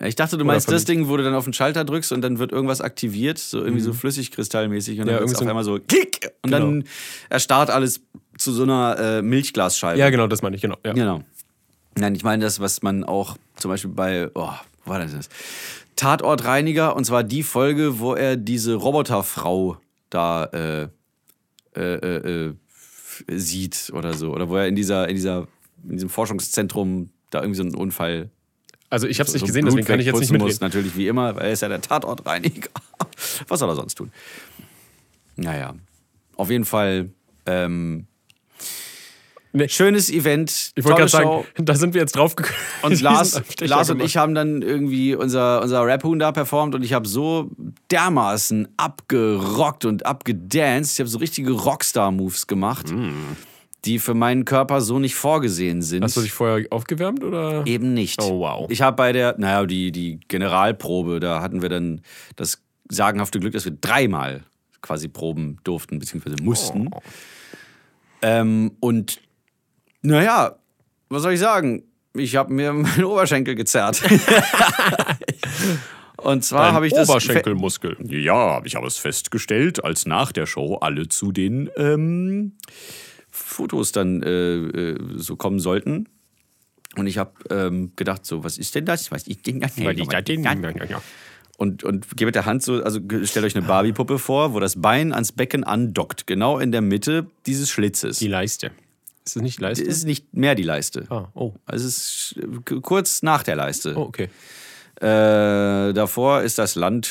[0.03, 2.37] Ich dachte, du meinst das Ding, wo du dann auf den Schalter drückst und dann
[2.37, 5.11] wird irgendwas aktiviert, so irgendwie so flüssigkristallmäßig und dann Mhm.
[5.15, 6.83] Ja, wird irgendwie auf einmal so klick und dann
[7.29, 8.01] erstarrt alles
[8.37, 9.99] zu so einer äh, Milchglasscheibe.
[9.99, 10.77] Ja, genau, das meine ich, genau.
[10.85, 10.93] Ja.
[10.93, 11.23] Genau.
[11.95, 14.51] Nein, ich meine das, was man auch zum Beispiel bei, oh,
[14.85, 15.13] wo war das?
[15.13, 15.31] jetzt?
[15.95, 19.77] Tatortreiniger, und zwar die Folge, wo er diese Roboterfrau
[20.11, 20.87] da äh,
[21.75, 22.53] äh, äh, äh,
[23.39, 24.31] sieht oder so.
[24.31, 25.47] Oder wo er in dieser, in dieser,
[25.83, 28.29] in diesem Forschungszentrum da irgendwie so einen Unfall.
[28.89, 30.67] Also ich habe es nicht so gesehen, deswegen kann ich jetzt nicht wegputzen muss, mitreden.
[30.67, 32.69] natürlich wie immer, weil er ist ja der Tatortreiniger.
[33.47, 34.11] Was soll er sonst tun?
[35.35, 35.75] Naja,
[36.35, 37.09] auf jeden Fall.
[37.45, 38.07] Ähm,
[39.53, 39.69] Nee.
[39.69, 42.57] Schönes Event, Ich wollte gerade sagen, da sind wir jetzt drauf gekommen.
[42.83, 46.93] Und Lars, Lars und ich haben dann irgendwie unser, unser Rap-Huhn da performt und ich
[46.93, 47.49] habe so
[47.89, 50.93] dermaßen abgerockt und abgedanced.
[50.93, 52.93] Ich habe so richtige Rockstar-Moves gemacht,
[53.85, 56.03] die für meinen Körper so nicht vorgesehen sind.
[56.03, 57.65] Hast du dich vorher aufgewärmt oder?
[57.65, 58.21] Eben nicht.
[58.21, 58.69] Oh, wow.
[58.69, 62.01] Ich habe bei der, naja, die, die Generalprobe, da hatten wir dann
[62.35, 64.43] das sagenhafte Glück, dass wir dreimal
[64.81, 66.89] quasi proben durften, beziehungsweise mussten.
[66.91, 67.01] Oh.
[68.21, 69.19] Ähm, und
[70.01, 70.57] naja,
[71.09, 71.83] was soll ich sagen?
[72.13, 74.01] Ich habe mir meinen Oberschenkel gezerrt.
[76.17, 77.09] und zwar habe ich das.
[77.09, 77.97] Oberschenkelmuskel.
[78.07, 82.53] Ja, ich habe es festgestellt, als nach der Show alle zu den ähm,
[83.47, 86.07] Fotos dann äh, äh, so kommen sollten.
[86.95, 89.11] Und ich habe ähm, gedacht, so, was ist denn das?
[89.11, 89.77] Was ist denn das?
[91.57, 94.79] Und, und gehe mit der Hand so, also stellt euch eine Barbie-Puppe vor, wo das
[94.79, 98.19] Bein ans Becken andockt, genau in der Mitte dieses Schlitzes.
[98.19, 98.71] Die Leiste.
[99.25, 99.83] Ist das nicht Leiste?
[99.83, 101.05] ist nicht mehr die Leiste.
[101.09, 101.53] ah, oh.
[101.65, 103.93] Also es ist k- kurz nach der Leiste.
[103.97, 104.29] Oh, okay.
[105.01, 107.09] Äh, davor ist das Land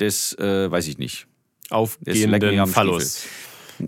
[0.00, 1.26] des, äh, weiß ich nicht.
[1.70, 3.24] Aufgehenden am Phallus.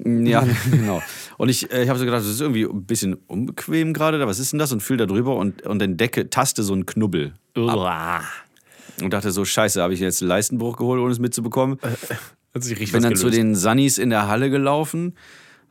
[0.05, 1.03] Ja, genau.
[1.39, 4.19] Und ich, äh, ich habe so gedacht, das ist irgendwie ein bisschen unbequem gerade.
[4.19, 4.27] da.
[4.27, 4.73] Was ist denn das?
[4.73, 7.35] Und fühl da drüber und, und entdecke, taste so einen Knubbel.
[9.03, 11.79] Und dachte so, scheiße, habe ich jetzt einen Leistenbruch geholt, ohne es mitzubekommen.
[12.55, 13.39] Hat sich richtig Bin dann zu gelöst.
[13.39, 15.15] den Sunnies in der Halle gelaufen.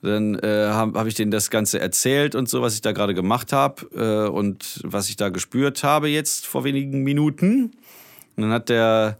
[0.03, 3.15] Dann äh, habe hab ich denen das Ganze erzählt und so, was ich da gerade
[3.15, 7.71] gemacht habe äh, und was ich da gespürt habe jetzt vor wenigen Minuten.
[8.35, 9.17] Und dann hat der,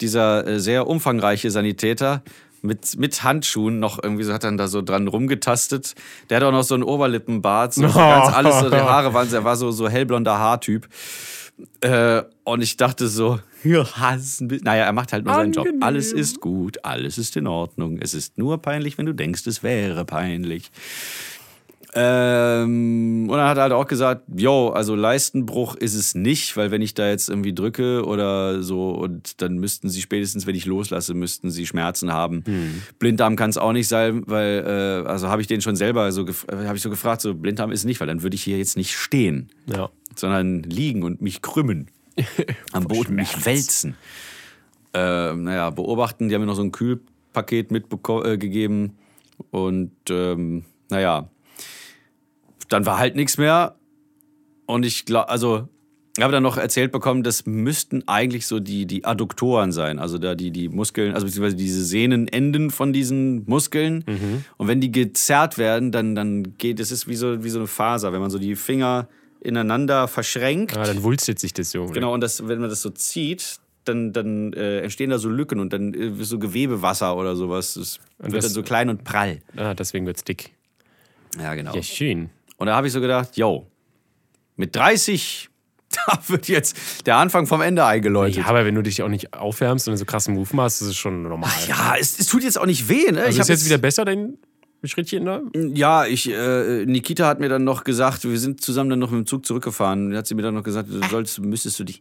[0.00, 2.22] dieser äh, sehr umfangreiche Sanitäter
[2.62, 5.94] mit, mit Handschuhen noch irgendwie so, hat dann da so dran rumgetastet.
[6.30, 9.32] Der hat auch noch so einen Oberlippenbart, so, so ganz alles, so die Haare waren,
[9.32, 10.88] er war so, so hellblonder Haartyp.
[11.80, 13.86] Äh, und ich dachte so, ja,
[14.62, 15.66] naja, er macht halt nur seinen Job.
[15.66, 15.82] Angenehm.
[15.82, 17.98] Alles ist gut, alles ist in Ordnung.
[18.00, 20.70] Es ist nur peinlich, wenn du denkst, es wäre peinlich.
[21.94, 26.70] Ähm, und dann hat er halt auch gesagt, yo, also Leistenbruch ist es nicht, weil
[26.70, 30.64] wenn ich da jetzt irgendwie drücke oder so und dann müssten sie spätestens, wenn ich
[30.64, 32.44] loslasse, müssten sie Schmerzen haben.
[32.98, 34.64] Blinddarm kann es auch nicht sein, weil,
[35.04, 36.32] äh, also habe ich den schon selber so, äh,
[36.66, 38.94] habe ich so gefragt, so Blinddarm ist nicht, weil dann würde ich hier jetzt nicht
[38.96, 39.90] stehen Ja.
[40.16, 41.88] sondern liegen und mich krümmen.
[42.72, 43.96] Am Boden mich wälzen.
[44.94, 48.96] Ähm, naja, beobachten, die haben mir noch so ein Kühlpaket mitgegeben.
[49.50, 51.28] Und ähm, naja,
[52.72, 53.76] dann war halt nichts mehr.
[54.66, 55.68] Und ich glaube, also,
[56.16, 59.98] ich habe dann noch erzählt bekommen, das müssten eigentlich so die, die Adduktoren sein.
[59.98, 64.04] Also da die, die Muskeln, also beziehungsweise diese Sehnenenden von diesen Muskeln.
[64.58, 67.66] Und wenn die gezerrt werden, dann, dann geht es ist wie so, wie so eine
[67.66, 69.08] Faser, wenn man so die Finger
[69.40, 70.76] ineinander verschränkt.
[70.76, 71.86] Ah, dann wulstet sich das so.
[71.86, 75.58] Genau, und das, wenn man das so zieht, dann, dann äh, entstehen da so Lücken
[75.60, 77.74] und dann äh, so Gewebewasser oder sowas.
[77.74, 79.38] Das wird das- dann so klein und prall.
[79.56, 80.50] Ah, deswegen wird's dick.
[81.40, 81.74] Ja, genau.
[81.74, 82.28] Ja, schön.
[82.62, 83.66] Und da habe ich so gedacht, yo,
[84.54, 85.50] mit 30,
[86.06, 88.36] da wird jetzt der Anfang vom Ende eingeläutet.
[88.36, 90.96] Ja, aber wenn du dich auch nicht aufwärmst und so krassen Move machst, ist es
[90.96, 91.50] schon normal.
[91.66, 93.22] Ja, es, es tut jetzt auch nicht weh, ne?
[93.22, 94.38] also ist jetzt wieder besser, dein
[94.84, 95.42] Schrittchen da?
[95.74, 99.18] Ja, ich, äh, Nikita hat mir dann noch gesagt, wir sind zusammen dann noch mit
[99.18, 100.12] dem Zug zurückgefahren.
[100.12, 102.00] Da hat sie mir dann noch gesagt, du sollst, müsstest du dich.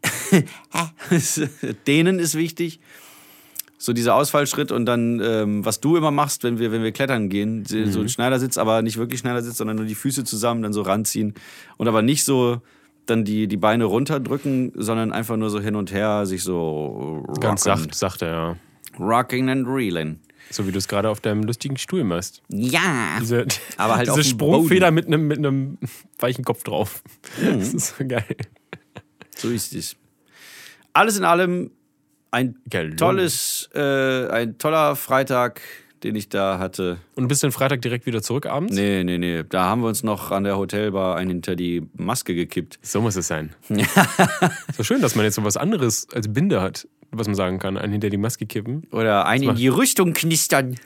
[1.87, 2.79] Dehnen ist wichtig.
[3.83, 7.29] So dieser Ausfallschritt und dann, ähm, was du immer machst, wenn wir, wenn wir klettern
[7.29, 10.83] gehen, so ein Schneidersitz, aber nicht wirklich Schneidersitz, sondern nur die Füße zusammen, dann so
[10.83, 11.33] ranziehen
[11.77, 12.61] und aber nicht so
[13.07, 17.65] dann die, die Beine runterdrücken, sondern einfach nur so hin und her sich so Ganz
[17.65, 17.85] rocken.
[17.85, 18.55] sacht, sachte, ja.
[18.99, 20.19] Rocking and reeling.
[20.51, 22.43] So wie du es gerade auf deinem lustigen Stuhl machst.
[22.49, 23.17] Ja.
[23.19, 25.79] Diese, Aber halt diese Sprungfeder mit einem mit einem
[26.19, 27.01] weichen Kopf drauf.
[27.41, 27.57] Mhm.
[27.57, 28.35] Das ist so geil.
[29.35, 29.95] So ist es.
[30.93, 31.71] Alles in allem
[32.31, 32.97] ein Gelungen.
[32.97, 35.61] tolles, äh, ein toller Freitag,
[36.03, 36.97] den ich da hatte.
[37.15, 38.73] Und du bist dann Freitag direkt wieder zurück abends?
[38.73, 39.43] Nee, nee, nee.
[39.47, 42.79] Da haben wir uns noch an der Hotelbar einen hinter die Maske gekippt.
[42.81, 43.51] So muss es sein.
[44.77, 47.77] so schön, dass man jetzt so was anderes als Binde hat, was man sagen kann.
[47.77, 48.87] Einen hinter die Maske kippen.
[48.91, 50.77] Oder einen in die Rüstung knistern.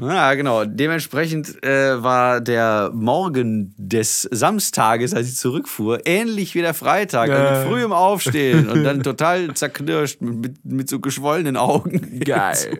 [0.00, 0.64] Ja, genau.
[0.64, 7.30] Dementsprechend äh, war der Morgen des Samstages, als ich zurückfuhr, ähnlich wie der Freitag.
[7.30, 7.58] Also Ja.
[7.60, 12.20] mit frühem Aufstehen und dann total zerknirscht mit, mit, mit so geschwollenen Augen.
[12.20, 12.78] Geil.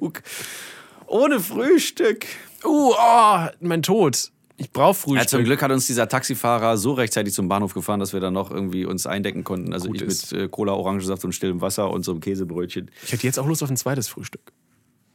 [1.07, 2.27] Ohne Frühstück.
[2.65, 4.31] Uh, oh, mein Tod.
[4.57, 5.29] Ich brauche Ja, Frühstück.
[5.31, 8.51] zum Glück hat uns dieser Taxifahrer so rechtzeitig zum Bahnhof gefahren, dass wir dann noch
[8.51, 9.73] irgendwie uns eindecken konnten.
[9.73, 10.33] Also Gut ich ist.
[10.33, 12.91] mit äh, Cola, Orangensaft und stillem Wasser und so einem Käsebrötchen.
[13.03, 14.53] Ich hätte jetzt auch Lust auf ein zweites Frühstück.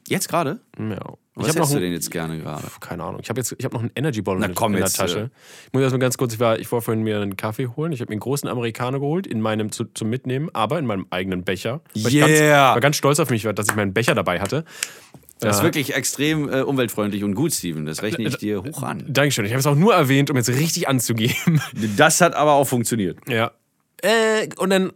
[0.08, 0.60] Jetzt gerade?
[0.78, 0.98] Ja.
[1.34, 2.62] Was ich habe noch du denn jetzt gerne gerade?
[2.80, 3.20] keine Ahnung.
[3.22, 4.96] Ich habe jetzt ich habe noch einen Energy Ball Na in, komm in der jetzt,
[4.96, 5.18] Tasche.
[5.18, 5.28] äh.
[5.66, 7.92] Ich muss erstmal ganz kurz, ich war, ich war vorhin mir einen Kaffee holen.
[7.92, 11.06] Ich habe mir einen großen Amerikaner geholt in meinem zu, zum Mitnehmen, aber in meinem
[11.10, 11.82] eigenen Becher.
[11.94, 12.26] War ich Yeah.
[12.26, 12.40] ganz,
[12.74, 14.64] war ganz stolz auf mich, dass ich meinen Becher dabei hatte.
[15.40, 15.64] Das ist Ja.
[15.64, 17.84] wirklich extrem äh, umweltfreundlich und gut, Steven.
[17.84, 19.04] Das rechne Äh, ich dir hoch an.
[19.06, 19.44] Dankeschön.
[19.44, 21.60] Ich habe es auch nur erwähnt, um jetzt richtig anzugeben.
[21.98, 23.18] Das hat aber auch funktioniert.
[23.28, 23.50] Ja.
[24.02, 24.92] Äh, und dann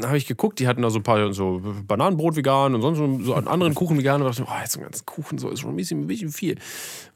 [0.00, 3.20] habe ich geguckt, die hatten da so ein paar so Bananenbrot vegan und sonst so,
[3.22, 5.60] so einen anderen Kuchen vegan und dachte, oh, jetzt so einen ganzen Kuchen, so ist
[5.60, 6.54] schon ein bisschen, ein bisschen viel.
[6.54, 6.60] Und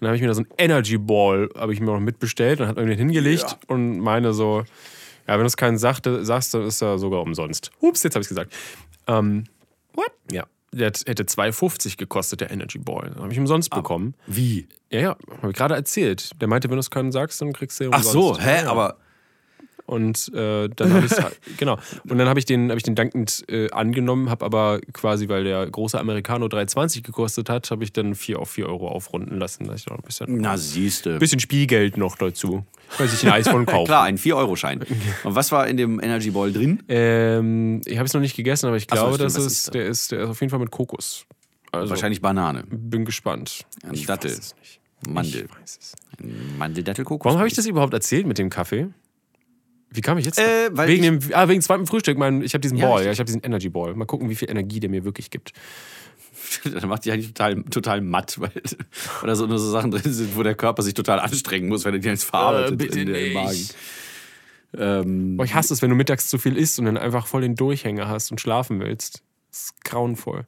[0.00, 2.68] dann habe ich mir da so ein Energy Ball, habe ich mir noch mitbestellt und
[2.68, 4.64] hat irgendwie hingelegt und meine so,
[5.26, 7.70] ja, wenn du es keinen sagt, sagst, dann ist er sogar umsonst.
[7.80, 8.52] Ups, jetzt habe ich es gesagt.
[9.06, 9.44] Ähm,
[9.94, 10.12] what?
[10.30, 10.44] Ja.
[10.72, 13.14] Der hätte 2,50 gekostet, der Energy Ball.
[13.18, 14.14] Habe ich umsonst bekommen.
[14.26, 14.66] Wie?
[14.90, 16.30] Ja, ja, habe ich gerade erzählt.
[16.40, 18.40] Der meinte, wenn du es keinen sagst, dann kriegst du den Ach umsonst.
[18.40, 18.56] so, hä?
[18.56, 18.70] Ja, ja.
[18.70, 18.96] Aber
[19.86, 21.12] Und äh, dann habe ich
[21.56, 21.78] genau.
[22.08, 25.44] Und dann habe ich den, habe ich den dankend äh, angenommen, habe aber quasi, weil
[25.44, 29.66] der große Americano 3,20 gekostet hat, habe ich dann 4 auf 4 Euro aufrunden lassen.
[29.66, 31.18] Da ich noch ein bisschen, na siehste.
[31.18, 32.64] bisschen Spielgeld noch dazu.
[32.98, 33.84] Weil ich ein Eis von kaufe.
[33.84, 34.84] Klar, ein 4-Euro-Schein.
[35.24, 36.82] Und was war in dem Energy Ball drin?
[36.88, 39.74] Ähm, ich habe es noch nicht gegessen, aber ich so, glaube, stimmt, das was ist,
[39.74, 41.26] der ist, der ist auf jeden Fall mit Kokos.
[41.72, 42.64] Also Wahrscheinlich Banane.
[42.70, 43.66] bin gespannt.
[43.82, 44.30] Ein ich Dattel.
[44.30, 44.80] weiß es nicht.
[45.08, 45.44] Mandel.
[45.44, 45.94] Ich weiß es.
[46.58, 47.24] Mandeldattelkokos.
[47.26, 48.88] Warum habe ich das überhaupt erzählt mit dem Kaffee?
[49.90, 50.38] Wie kam ich jetzt?
[50.38, 50.86] Äh, da?
[50.88, 52.18] wegen ich- dem, ah, wegen zweitem Frühstück.
[52.18, 53.06] Mein, ich habe diesen Ja, Ball, richtig.
[53.06, 53.94] ja, ich habe diesen Energy Ball.
[53.94, 55.52] Mal gucken, wie viel Energie der mir wirklich gibt.
[56.64, 58.50] Dann macht die eigentlich total, total matt, weil
[59.22, 61.94] oder so nur so Sachen drin sind, wo der Körper sich total anstrengen muss, wenn
[61.94, 63.32] er die jetzt verarbeitet Äh, in den.
[63.32, 63.68] Magen.
[64.78, 67.40] Ähm, Boah, ich hasse es, wenn du mittags zu viel isst und dann einfach voll
[67.42, 69.22] den Durchhänger hast und schlafen willst.
[69.50, 70.46] Das ist grauenvoll.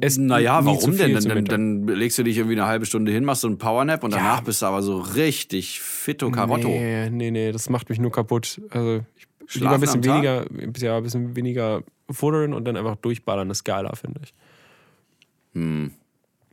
[0.00, 1.14] Ess naja, warum denn?
[1.14, 4.12] Dann, dann, legst du dich irgendwie eine halbe Stunde hin, machst so einen Powernap und
[4.12, 6.68] danach bist du aber so richtig fitto Karotto.
[6.68, 8.60] Nee, nee, nee, das macht mich nur kaputt.
[8.70, 10.46] Also ich lieber Schlafen ein bisschen weniger,
[10.78, 14.34] ja, ein bisschen weniger futtern und dann einfach durchballern, ist geiler, finde ich.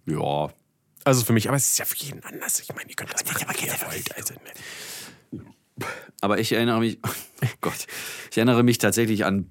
[0.06, 0.50] Ja.
[1.04, 2.60] Also für mich, aber es ist ja für jeden anders.
[2.60, 4.16] Ich meine, ihr könnt das machen, ihr wollt.
[4.16, 5.44] Also, ne.
[6.22, 7.88] Aber ich erinnere mich, oh Gott,
[8.32, 9.50] ich erinnere mich tatsächlich an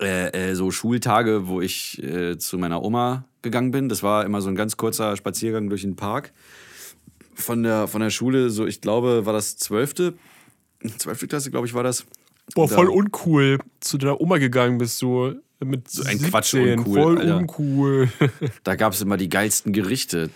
[0.00, 3.88] äh, äh, so Schultage, wo ich äh, zu meiner Oma gegangen bin.
[3.88, 6.32] Das war immer so ein ganz kurzer Spaziergang durch den Park.
[7.34, 10.14] Von der, von der Schule, so ich glaube, war das zwölfte,
[10.98, 12.04] zwölfte Klasse, glaube ich, war das.
[12.54, 13.58] Boah, Da- voll uncool.
[13.80, 17.36] Zu deiner Oma gegangen bist du mit so ein Quatsch uncool, Voll Alter.
[17.38, 18.08] uncool.
[18.64, 20.30] Da gab es immer die geilsten Gerichte.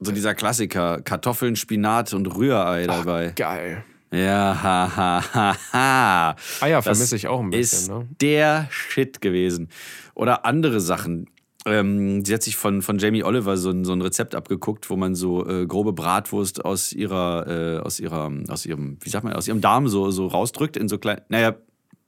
[0.00, 3.32] So dieser Klassiker, Kartoffeln, Spinat und Rührei dabei.
[3.36, 3.84] Geil.
[4.12, 6.36] Ja, ha, ha, ha, ha.
[6.60, 7.78] Eier Das vermisse ich auch ein bisschen.
[7.78, 8.06] ist Ne?
[8.20, 9.68] der Shit gewesen.
[10.14, 11.26] Oder andere Sachen.
[11.64, 14.96] Ähm, sie hat sich von, von Jamie Oliver so ein, so ein Rezept abgeguckt, wo
[14.96, 19.32] man so äh, grobe Bratwurst aus ihrer, äh, aus ihrer, aus ihrem, wie sagt man,
[19.32, 21.20] aus ihrem Darm so, so rausdrückt in so klein.
[21.28, 21.54] Naja,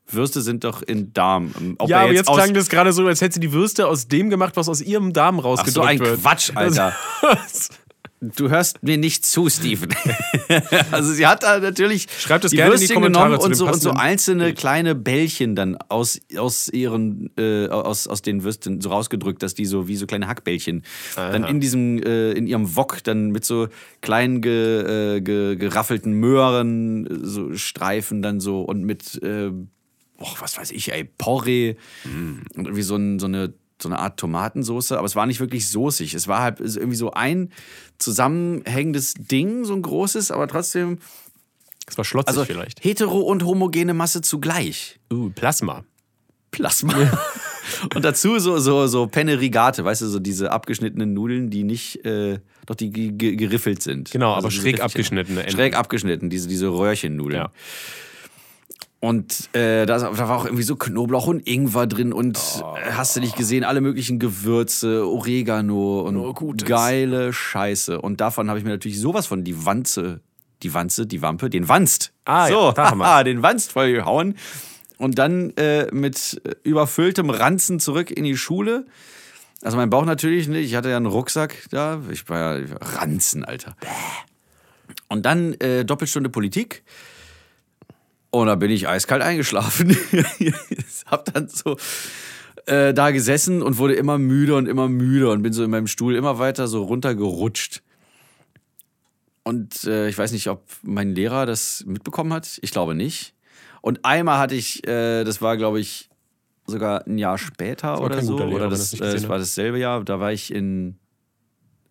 [0.06, 1.76] Würste sind doch in Darm.
[1.78, 3.86] Ob Ja, er aber jetzt aus- klang das gerade so, als hätte sie die Würste
[3.86, 6.20] aus dem gemacht, was aus ihrem Darm Ach rausgedrückt so ein wird.
[6.20, 6.92] Quatsch, Alter.
[8.36, 9.88] Du hörst mir nicht zu, Steven.
[10.90, 13.54] also sie hat da natürlich Schreibt es die gerne in die Würstchen Kommentare genommen und
[13.54, 18.80] so, und so einzelne kleine Bällchen dann aus, aus ihren äh, aus, aus den Würsten
[18.80, 20.82] so rausgedrückt, dass die so wie so kleine Hackbällchen
[21.16, 23.68] dann in diesem äh, in ihrem Wok dann mit so
[24.00, 29.50] kleinen ge, äh, ge, geraffelten Möhren äh, so Streifen dann so und mit äh,
[30.20, 31.76] och, was weiß ich, ey, Porree.
[32.04, 33.52] Und irgendwie so, ein, so, eine,
[33.84, 36.14] so eine Art Tomatensoße, aber es war nicht wirklich soßig.
[36.14, 37.50] Es war halt irgendwie so ein
[37.98, 40.98] zusammenhängendes Ding, so ein großes, aber trotzdem,
[41.86, 42.82] Das war schlotzig also vielleicht.
[42.84, 44.98] hetero und homogene Masse zugleich.
[45.12, 45.84] Uh, Plasma.
[46.50, 46.94] Plasma.
[47.94, 52.04] und dazu so, so, so Penne Rigate, weißt du, so diese abgeschnittenen Nudeln, die nicht,
[52.04, 54.10] äh, doch die ge- ge- geriffelt sind.
[54.12, 55.52] Genau, aber diese schräg abgeschnittene Enden.
[55.52, 57.42] Schräg abgeschnitten, diese, diese Röhrchennudeln.
[57.44, 57.50] Ja.
[59.04, 63.14] Und äh, da, da war auch irgendwie so Knoblauch und Ingwer drin und äh, hast
[63.14, 68.00] du nicht gesehen, alle möglichen Gewürze, Oregano und geile Scheiße.
[68.00, 70.20] Und davon habe ich mir natürlich sowas von die Wanze,
[70.62, 72.14] die Wanze, die Wampe, den Wanst.
[72.24, 73.24] Ah, ja, so, da haben wir.
[73.24, 74.38] den Wanst vollgehauen.
[74.96, 78.86] Und dann äh, mit überfülltem Ranzen zurück in die Schule.
[79.60, 80.64] Also mein Bauch natürlich nicht.
[80.64, 82.00] Ich hatte ja einen Rucksack da.
[82.10, 83.76] Ich war ja Ranzen, Alter.
[85.08, 86.84] Und dann äh, Doppelstunde Politik.
[88.34, 89.96] Und da bin ich eiskalt eingeschlafen.
[91.06, 91.76] hab dann so
[92.66, 95.86] äh, da gesessen und wurde immer müder und immer müder und bin so in meinem
[95.86, 97.84] Stuhl immer weiter so runtergerutscht.
[99.44, 102.58] Und äh, ich weiß nicht, ob mein Lehrer das mitbekommen hat.
[102.62, 103.34] Ich glaube nicht.
[103.82, 106.10] Und einmal hatte ich, äh, das war glaube ich
[106.66, 108.36] sogar ein Jahr später oder so.
[108.36, 110.02] Lehrer, oder das, das äh, das war dasselbe Jahr.
[110.02, 110.98] Da war ich in,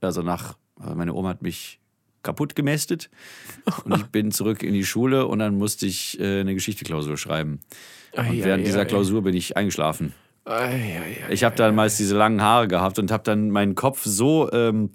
[0.01, 1.79] also nach, meine Oma hat mich
[2.23, 3.09] kaputt gemästet
[3.85, 7.59] und ich bin zurück in die Schule und dann musste ich äh, eine Geschichteklausur schreiben.
[8.13, 8.85] Und Ei, während ei, dieser ei.
[8.85, 10.13] Klausur bin ich eingeschlafen.
[10.45, 14.01] Ei, ei, ei, Ich habe damals diese langen Haare gehabt und habe dann meinen Kopf
[14.03, 14.91] so ähm,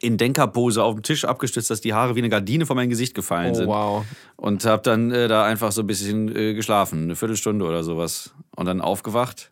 [0.00, 3.14] in Denkerpose auf dem Tisch abgestützt, dass die Haare wie eine Gardine vor mein Gesicht
[3.14, 3.66] gefallen Oh, sind.
[3.68, 4.04] wow.
[4.36, 8.34] Und habe dann äh, da einfach so ein bisschen äh, geschlafen, eine Viertelstunde oder sowas.
[8.56, 9.50] Und dann aufgewacht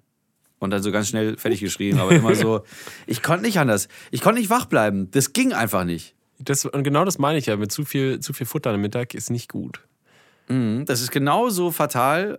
[0.59, 2.63] und dann so ganz schnell fertig geschrien, aber immer so,
[3.07, 3.89] ich konnte nicht anders.
[4.11, 5.11] Ich konnte nicht wach bleiben.
[5.13, 6.15] Das ging einfach nicht.
[6.45, 7.57] Das, und genau das meine ich ja.
[7.57, 9.81] Mit zu viel, zu viel Futter am Mittag ist nicht gut.
[10.49, 12.39] Das ist genauso fatal.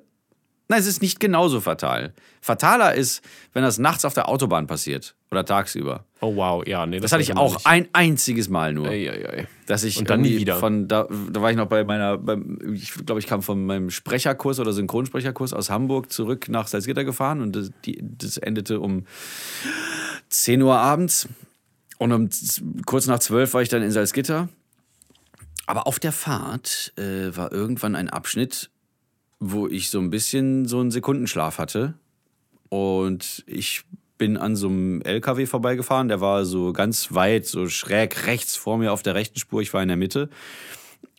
[0.70, 2.14] Nein, es ist nicht genauso fatal.
[2.42, 3.22] Fataler ist,
[3.54, 6.06] wenn das nachts auf der Autobahn passiert oder tagsüber.
[6.22, 7.00] Oh wow, ja, nee.
[7.00, 8.88] Das hatte ich auch ein einziges Mal nur.
[8.88, 9.48] Ei, ei, ei.
[9.66, 10.56] Dass ich Und dann nie wieder.
[10.56, 13.90] Von da, da war ich noch bei meiner, beim, ich glaube, ich kam von meinem
[13.90, 19.06] Sprecherkurs oder Synchronsprecherkurs aus Hamburg zurück nach Salzgitter gefahren und das, die, das endete um
[20.30, 21.28] 10 Uhr abends.
[21.98, 22.30] Und um
[22.86, 24.50] kurz nach 12 war ich dann in Salzgitter.
[25.66, 28.70] Aber auf der Fahrt äh, war irgendwann ein Abschnitt,
[29.40, 31.94] wo ich so ein bisschen so einen Sekundenschlaf hatte.
[32.70, 33.84] Und ich
[34.18, 38.78] bin an so einem LKW vorbeigefahren, der war so ganz weit, so schräg rechts vor
[38.78, 40.30] mir auf der rechten Spur, ich war in der Mitte.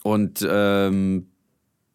[0.03, 1.29] Und ähm,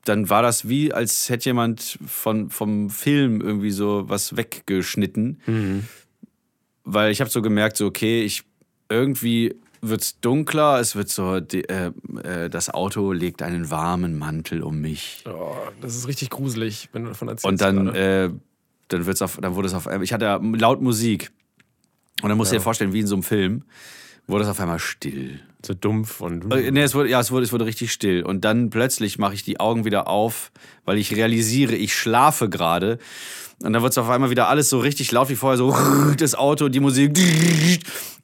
[0.05, 5.41] dann war das wie, als hätte jemand von, vom Film irgendwie so was weggeschnitten.
[6.84, 8.43] Weil ich habe so gemerkt, so okay, ich
[8.89, 11.91] irgendwie wird's dunkler, es wird so, die, äh,
[12.23, 15.23] äh, das Auto legt einen warmen Mantel um mich.
[15.25, 17.45] Oh, das ist richtig gruselig, wenn du davon erzählst.
[17.45, 18.29] Und dann, äh,
[18.89, 21.31] dann wird's auf, dann wurde es auf einmal, ich hatte ja laut Musik.
[22.21, 23.63] Und dann musst du dir vorstellen, wie in so einem Film,
[24.27, 25.39] wurde es auf einmal still.
[25.65, 26.53] so dumpf und.
[26.53, 28.23] Äh, Nee, es wurde, ja, es wurde, es wurde richtig still.
[28.23, 30.51] Und dann plötzlich mache ich die Augen wieder auf,
[30.85, 32.99] weil ich realisiere, ich schlafe gerade.
[33.61, 35.75] Und dann wird es auf einmal wieder alles so richtig laut wie vorher, so
[36.17, 37.13] das Auto, die Musik.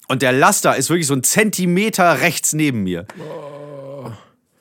[0.07, 3.05] Und der Laster ist wirklich so ein Zentimeter rechts neben mir.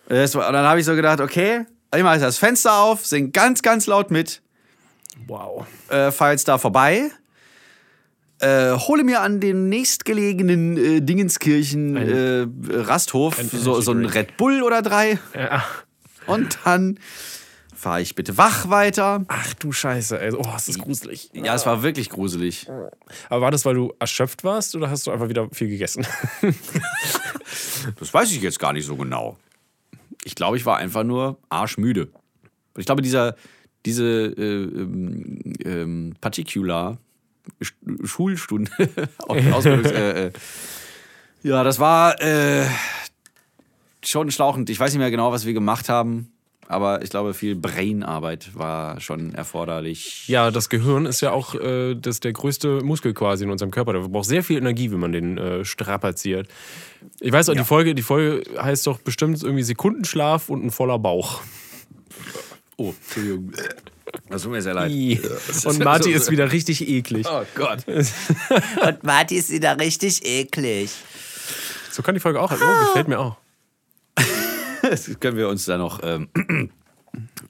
[0.08, 1.64] Das war, und dann habe ich so gedacht, okay,
[1.94, 4.42] ich mache das Fenster auf, sing ganz, ganz laut mit,
[5.26, 5.66] Wow.
[5.90, 7.10] äh, fahr jetzt da vorbei,
[8.40, 12.46] äh, hole mir an den nächstgelegenen äh, Dingenskirchen äh,
[12.82, 15.64] Rasthof ein so, so ein Red Bull oder drei Ja.
[16.26, 16.98] und dann
[17.84, 19.24] fahre ich bitte wach weiter.
[19.28, 20.32] Ach du Scheiße, ey.
[20.32, 21.30] Oh, es ist gruselig.
[21.34, 22.66] Ja, es war wirklich gruselig.
[23.28, 26.06] Aber war das, weil du erschöpft warst oder hast du einfach wieder viel gegessen?
[27.98, 29.36] Das weiß ich jetzt gar nicht so genau.
[30.24, 32.06] Ich glaube, ich war einfach nur arschmüde.
[32.06, 33.36] Und ich glaube, dieser,
[33.84, 36.96] diese äh, ähm, ähm, Particular
[37.60, 38.70] Sch- Schulstunde,
[39.28, 40.32] äh, äh,
[41.42, 42.66] ja, das war äh,
[44.02, 44.70] schon schlauchend.
[44.70, 46.32] Ich weiß nicht mehr genau, was wir gemacht haben,
[46.68, 50.28] aber ich glaube, viel Brainarbeit war schon erforderlich.
[50.28, 53.92] Ja, das Gehirn ist ja auch äh, das, der größte Muskel quasi in unserem Körper.
[53.92, 56.48] Der braucht sehr viel Energie, wenn man den äh, strapaziert.
[57.20, 60.98] Ich weiß auch, die, Folge, die Folge heißt doch bestimmt irgendwie Sekundenschlaf und ein voller
[60.98, 61.42] Bauch.
[62.76, 63.52] Oh, Entschuldigung.
[64.28, 64.92] Das tut mir sehr leid.
[65.64, 67.26] Und Marty ist wieder richtig eklig.
[67.28, 67.86] Oh Gott.
[67.86, 70.90] Und Marty ist wieder richtig eklig.
[71.90, 72.50] So kann die Folge auch.
[72.50, 73.36] Oh, gefällt mir auch.
[74.94, 76.28] Das können wir uns da noch ähm,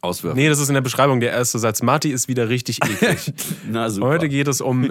[0.00, 0.38] auswirken.
[0.38, 1.82] Nee, das ist in der Beschreibung der erste Satz.
[1.82, 3.34] Marty ist wieder richtig eklig.
[3.70, 4.08] Na super.
[4.12, 4.84] Heute geht es um.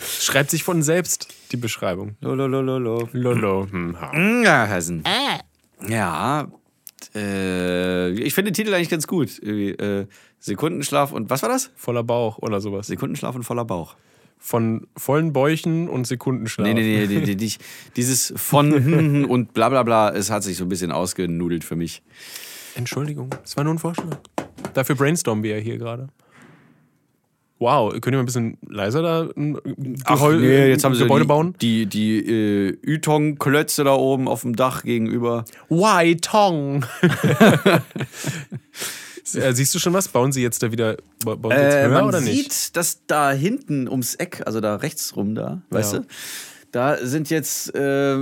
[0.00, 2.16] Schreibt sich von selbst die Beschreibung.
[2.20, 3.08] Lololololo.
[3.12, 3.68] Lolo.
[3.70, 3.96] Hm.
[5.88, 6.48] Ja,
[7.14, 9.40] äh, ich finde den Titel eigentlich ganz gut.
[9.42, 10.06] Äh,
[10.40, 11.70] Sekundenschlaf und was war das?
[11.76, 12.88] Voller Bauch oder sowas.
[12.88, 13.94] Sekundenschlaf und voller Bauch.
[14.42, 16.66] Von vollen Bäuchen und Sekundenschlaf.
[16.66, 17.52] Nee, nee, nee, nee, nee, nee
[17.94, 22.02] dieses von und bla bla bla, es hat sich so ein bisschen ausgenudelt für mich.
[22.74, 24.18] Entschuldigung, es war nur ein Vorschlag.
[24.74, 26.08] Dafür brainstormen wir ja hier gerade.
[27.60, 29.58] Wow, könnt ihr mal ein bisschen leiser da ein
[30.06, 31.54] Gehäu ein Gebäude die, bauen?
[31.60, 35.44] die, die äh, Ytong-Klötze da oben auf dem Dach gegenüber.
[35.68, 36.86] Wai Tong.
[39.34, 40.08] Äh, Siehst du schon was?
[40.08, 42.76] Bauen sie jetzt da wieder ba- bauen sie jetzt Äh, höher man oder sieht, nicht?
[42.76, 45.98] dass da hinten ums Eck, also da rechts rum da, weißt Ja.
[46.00, 46.06] du,
[46.72, 48.16] da sind jetzt, äh,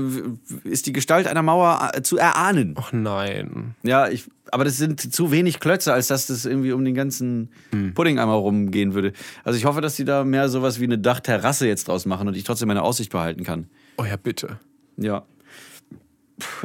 [0.65, 2.75] ist die Gestalt einer Mauer äh, zu erahnen.
[2.79, 3.75] Ach nein.
[3.83, 7.51] Ja, ich, aber das sind zu wenig Klötze, als dass das irgendwie um den ganzen
[7.73, 7.93] Hm.
[7.93, 9.13] Pudding einmal rumgehen würde.
[9.45, 12.37] Also ich hoffe, dass die da mehr sowas wie eine Dachterrasse jetzt draus machen und
[12.39, 13.69] ich trotzdem meine Aussicht behalten kann.
[13.99, 14.59] Oh ja, bitte.
[14.97, 15.25] Ja.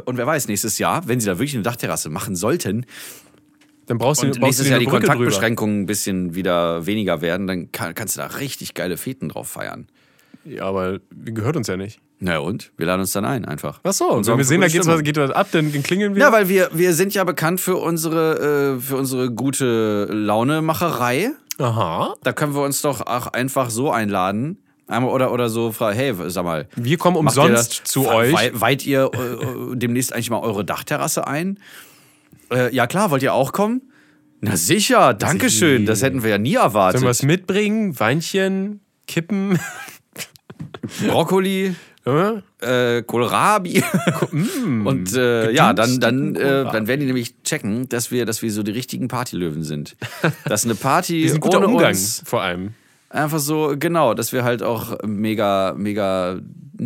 [0.05, 2.85] Und wer weiß, nächstes Jahr, wenn sie da wirklich eine Dachterrasse machen sollten
[3.88, 5.13] Dann brauchst du, und brauchst du nächstes dir Jahr die Brücke drüber.
[5.15, 9.49] Kontaktbeschränkungen ein bisschen wieder weniger werden, dann kann, kannst du da richtig geile Feten drauf
[9.49, 9.88] feiern.
[10.45, 11.99] Ja, aber gehört uns ja nicht.
[12.19, 12.71] Na und?
[12.77, 13.81] Wir laden uns dann ein, einfach.
[13.84, 16.21] Ach so, Und wenn wir sehen, da geht's was, geht was ab, dann, klingeln wir.
[16.21, 21.31] Ja, weil wir, wir sind ja bekannt für unsere, äh, für unsere gute Launemacherei.
[21.59, 22.15] Aha.
[22.23, 24.57] Da können wir uns doch auch einfach so einladen.
[24.88, 26.67] Einmal oder, oder so hey, sag mal.
[26.75, 28.34] Wir kommen umsonst das- zu euch.
[28.34, 31.57] wei- Weiht ihr äh, demnächst eigentlich mal eure Dachterrasse ein?
[32.51, 33.81] Äh, ja klar, wollt ihr auch kommen?
[34.41, 35.86] Na sicher, Dankeschön.
[35.86, 36.99] Das hätten wir ja nie erwartet.
[36.99, 37.97] Sollen wir was mitbringen?
[37.99, 39.57] Weinchen, Kippen,
[41.07, 41.75] Brokkoli.
[42.05, 42.41] Ja?
[42.59, 43.84] äh, Kohlrabi.
[44.63, 48.51] und äh, ja, dann, dann, äh, dann werden die nämlich checken, dass wir, dass wir
[48.51, 49.95] so die richtigen Partylöwen sind.
[50.45, 52.73] Dass eine Party ist ein guter ohne Umgang, uns vor allem.
[53.09, 56.39] einfach so, genau, dass wir halt auch mega, mega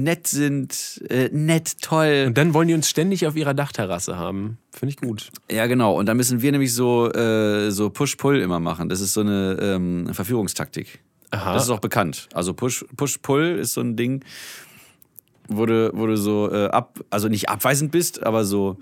[0.04, 2.26] nett sind, äh, nett, toll.
[2.28, 4.58] Und dann wollen die uns ständig auf ihrer Dachterrasse haben.
[4.72, 5.30] Finde ich gut.
[5.52, 5.98] Ja, genau.
[5.98, 8.90] Und dann müssen wir nämlich so, äh, so Push-Pull immer machen.
[8.90, 11.00] Das ist so eine ähm, Verführungstaktik.
[11.32, 11.54] Aha.
[11.54, 12.30] Das ist auch bekannt.
[12.34, 14.24] Also Push- Push-Pull ist so ein Ding,
[15.50, 18.78] wo du, wo du so äh, ab, also nicht abweisend bist, aber so,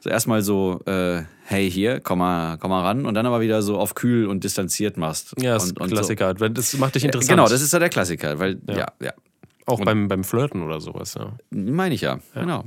[0.00, 3.62] so erstmal so, äh, hey hier, komm mal, komm mal ran und dann aber wieder
[3.62, 5.34] so auf kühl und distanziert machst.
[5.40, 6.34] Ja, das und, ist und Klassiker.
[6.34, 7.06] Das macht dich So.
[7.08, 7.30] interessant.
[7.30, 9.12] Genau, das ist ja der Klassiker, weil, ja, ja.
[9.66, 11.14] Auch beim, beim Flirten oder sowas.
[11.14, 11.32] Ja.
[11.50, 12.64] Meine ich ja, genau.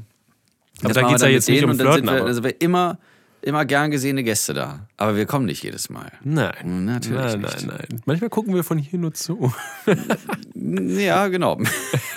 [0.79, 2.05] Aber Das da geht es ja jetzt nicht um und dann Flirten.
[2.07, 2.97] sind wir, aber also wir immer,
[3.41, 4.87] immer gern gesehene Gäste da.
[4.97, 6.11] Aber wir kommen nicht jedes Mal.
[6.23, 6.85] nein.
[6.85, 7.67] Natürlich nein, nicht.
[7.67, 8.01] nein, nein.
[8.05, 9.53] Manchmal gucken wir von hier nur zu.
[10.55, 11.59] Ja, genau.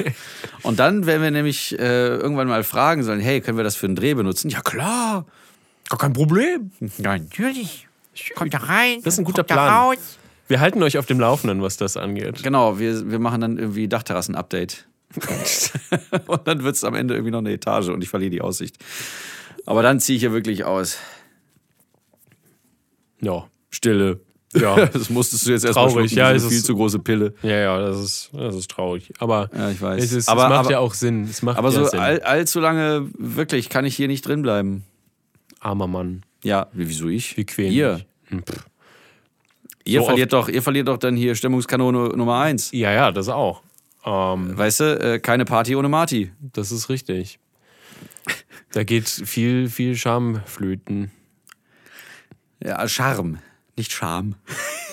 [0.63, 3.87] Und dann werden wir nämlich äh, irgendwann mal fragen sollen, hey, können wir das für
[3.87, 4.51] einen Dreh benutzen?
[4.51, 5.27] Ja, klar.
[5.89, 6.71] Gar kein Problem.
[6.99, 7.87] Ja, Natürlich.
[8.35, 9.01] Kommt da rein.
[9.05, 9.69] Das ist ein guter kommt da Plan.
[9.75, 10.19] raus.
[10.49, 12.43] Wir halten euch auf dem Laufenden, was das angeht.
[12.43, 14.87] Genau, wir, wir machen dann irgendwie Dachterrassen-Update.
[16.27, 18.77] und dann wird es am Ende irgendwie noch eine Etage und ich verliere die Aussicht.
[19.65, 20.99] Aber dann ziehe ich hier wirklich aus.
[23.21, 23.47] Ja.
[23.71, 24.21] Stille.
[24.55, 24.87] Ja.
[24.93, 27.35] Das musstest du jetzt erstmal schlucken, ja, diese es viel ist- zu große Pille.
[27.43, 29.13] Ja, ja, das ist, das ist traurig.
[29.19, 30.03] Aber Ja, ich weiß.
[30.03, 31.25] es, ist, Aber- es macht aber- ja auch Sinn.
[31.25, 31.99] Es macht Aber ja so Sinn.
[32.01, 34.85] all, allzu lange, wirklich, kann ich hier nicht drin bleiben.
[35.61, 36.23] Armer Mann.
[36.43, 37.37] Ja, wie- wieso ich?
[37.37, 38.01] Wir quälen Ihr.
[38.29, 38.43] Hm.
[39.87, 42.71] Ihr, So verliert doch, ihr verliert doch dann hier Stimmungskanone Nummer eins.
[42.73, 43.63] Ja, ja, das auch.
[44.05, 44.85] Ähm, Weißt du,
[45.15, 46.33] äh, keine Party ohne Marty.
[46.53, 47.39] das ist richtig.
[48.73, 51.11] Da geht viel, viel Charme flöten.
[52.63, 53.39] Ja, Charme,
[53.77, 54.35] nicht Scham.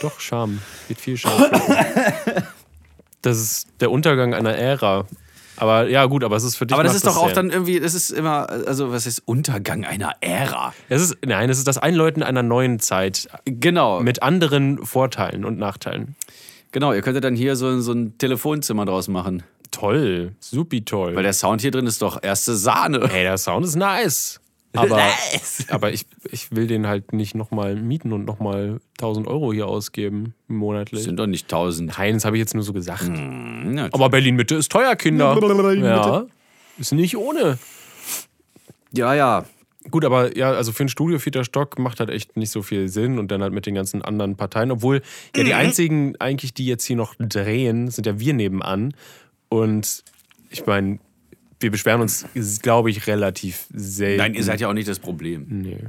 [0.01, 0.59] Doch, Charme.
[0.87, 2.43] Geht viel Charme flöten.
[3.21, 5.05] Das ist der Untergang einer Ära.
[5.57, 6.73] Aber ja, gut, aber es ist für dich.
[6.73, 7.33] Aber das ist doch auch ja.
[7.33, 10.73] dann irgendwie, das ist immer, also was ist Untergang einer Ära?
[10.89, 15.57] Es ist, nein, es ist das Einläuten einer neuen Zeit Genau, mit anderen Vorteilen und
[15.59, 16.15] Nachteilen.
[16.71, 16.93] genau.
[16.93, 19.43] Ihr könntet dann hier so, so ein Telefonzimmer draus machen.
[19.71, 21.15] Toll, supi toll.
[21.15, 23.09] Weil der Sound hier drin ist doch erste Sahne.
[23.11, 24.39] Ey, der Sound ist nice.
[24.75, 25.65] Aber, Nice.
[25.69, 30.33] aber ich, ich will den halt nicht nochmal mieten und nochmal 1000 Euro hier ausgeben
[30.47, 31.03] monatlich.
[31.03, 31.93] Sind doch nicht tausend.
[31.97, 33.03] Nein, das habe ich jetzt nur so gesagt.
[33.07, 35.37] Ja, Aber Berlin-Mitte ist teuer, Kinder.
[35.75, 36.25] Ja,
[36.79, 37.59] ist nicht ohne.
[38.93, 39.45] ja, ja.
[39.91, 42.87] Gut, aber ja, also für ein Studio vierter Stock macht halt echt nicht so viel
[42.87, 45.01] Sinn und dann halt mit den ganzen anderen Parteien, obwohl
[45.35, 48.93] ja die einzigen eigentlich, die jetzt hier noch drehen, sind ja wir nebenan
[49.49, 50.03] und
[50.49, 50.99] ich meine,
[51.63, 52.25] wir beschweren uns,
[52.61, 54.17] glaube ich, relativ selten.
[54.17, 55.45] Nein, ihr seid ja auch nicht das Problem.
[55.49, 55.79] Nee.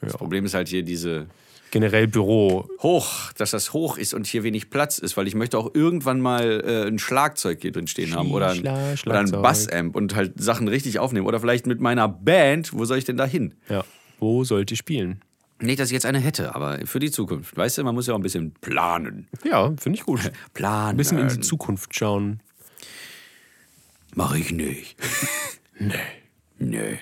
[0.00, 1.26] Das Problem ist halt hier diese
[1.70, 2.68] Generell Büro.
[2.80, 6.20] hoch, dass das hoch ist und hier wenig Platz ist, weil ich möchte auch irgendwann
[6.20, 8.58] mal äh, ein Schlagzeug hier drin stehen haben oder ein,
[8.96, 9.30] Schla- oder ein.
[9.30, 13.16] Bassamp und halt Sachen richtig aufnehmen oder vielleicht mit meiner Band, wo soll ich denn
[13.16, 13.54] da hin?
[13.68, 13.84] Ja.
[14.18, 15.20] Wo sollte ich spielen?
[15.60, 17.56] Nicht, dass ich jetzt eine hätte, aber für die Zukunft.
[17.56, 19.26] Weißt du, man muss ja auch ein bisschen planen.
[19.44, 20.20] Ja, finde ich gut.
[20.54, 20.90] Planen.
[20.90, 22.40] Ein bisschen in die Zukunft schauen.
[24.16, 24.96] Mach ich nicht.
[25.78, 25.92] Nee.
[26.58, 26.94] Nö.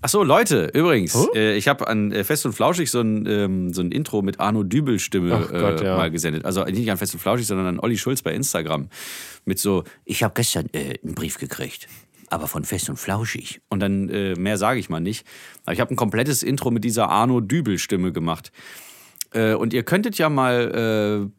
[0.00, 1.28] Ach so, Leute, übrigens, Oh?
[1.34, 4.40] äh, ich habe an äh, Fest und Flauschig so ein, ähm, so ein Intro mit
[4.40, 5.98] Arno Dübel Stimme Gott, äh, ja.
[5.98, 6.46] mal gesendet.
[6.46, 8.88] Also nicht an Fest und Flauschig, sondern an Olli Schulz bei Instagram.
[9.44, 11.88] Mit so, Ich habe gestern äh, einen Brief gekriegt.
[12.30, 13.60] Aber von Fest und Flauschig.
[13.68, 15.26] und dann äh, mehr sage ich mal nicht.
[15.66, 18.50] Aber ich habe ein komplettes Intro mit dieser Arno Dübel Stimme gemacht.
[19.34, 21.30] Äh, und ihr könntet ja mal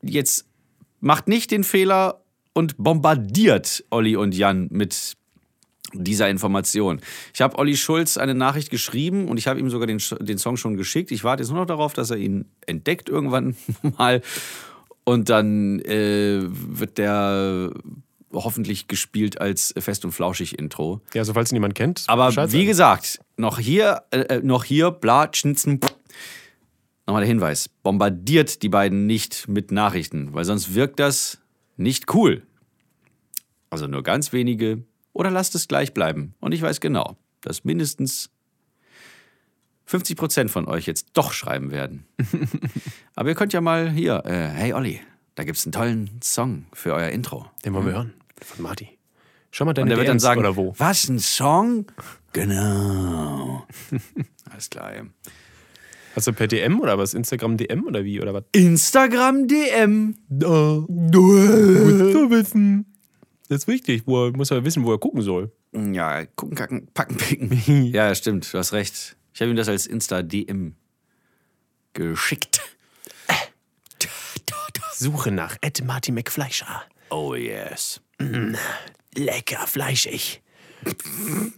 [0.00, 0.46] jetzt,
[1.00, 2.22] macht nicht den Fehler
[2.58, 5.16] und bombardiert Olli und Jan mit
[5.92, 7.00] dieser Information.
[7.32, 10.56] Ich habe Olli Schulz eine Nachricht geschrieben und ich habe ihm sogar den, den Song
[10.56, 11.12] schon geschickt.
[11.12, 13.56] Ich warte jetzt nur noch darauf, dass er ihn entdeckt irgendwann
[13.96, 14.22] mal.
[15.04, 17.70] Und dann äh, wird der
[18.32, 21.00] hoffentlich gespielt als Fest und Flauschig Intro.
[21.14, 22.02] Ja, also falls ihn jemand kennt.
[22.08, 25.78] Aber Bescheid wie gesagt, noch hier, äh, äh, noch hier, bla, schnitzen.
[27.06, 31.38] Nochmal der Hinweis: Bombardiert die beiden nicht mit Nachrichten, weil sonst wirkt das
[31.76, 32.42] nicht cool.
[33.70, 36.34] Also nur ganz wenige oder lasst es gleich bleiben.
[36.40, 38.30] Und ich weiß genau, dass mindestens
[39.88, 42.04] 50% von euch jetzt doch schreiben werden.
[43.14, 45.00] Aber ihr könnt ja mal hier, äh, hey Olli,
[45.34, 47.46] da gibt's einen tollen Song für euer Intro.
[47.64, 48.14] Den wollen wir hören.
[48.40, 48.98] Von Marty.
[49.50, 50.74] Schau mal Und deine der wird dann sagen, oder wo.
[50.76, 51.86] was, ein Song?
[52.32, 53.66] Genau.
[54.50, 54.94] Alles klar.
[54.94, 55.02] ja.
[56.14, 57.14] Hast du per DM oder was?
[57.14, 58.20] Instagram DM oder wie?
[58.20, 58.44] Oder was?
[58.52, 60.16] Instagram DM.
[60.28, 62.97] Du zu wissen.
[63.48, 64.02] Das ist wichtig.
[64.06, 65.50] Wo er, muss er wissen, wo er gucken soll.
[65.72, 67.84] Ja, gucken, kacken, packen, picken.
[67.92, 69.16] ja, stimmt, du hast recht.
[69.32, 70.74] Ich habe ihm das als Insta-DM
[71.92, 72.60] geschickt.
[74.94, 76.82] Suche nach Ed Marty McFleischer.
[77.10, 78.00] Oh yes.
[79.14, 80.42] Lecker, fleischig.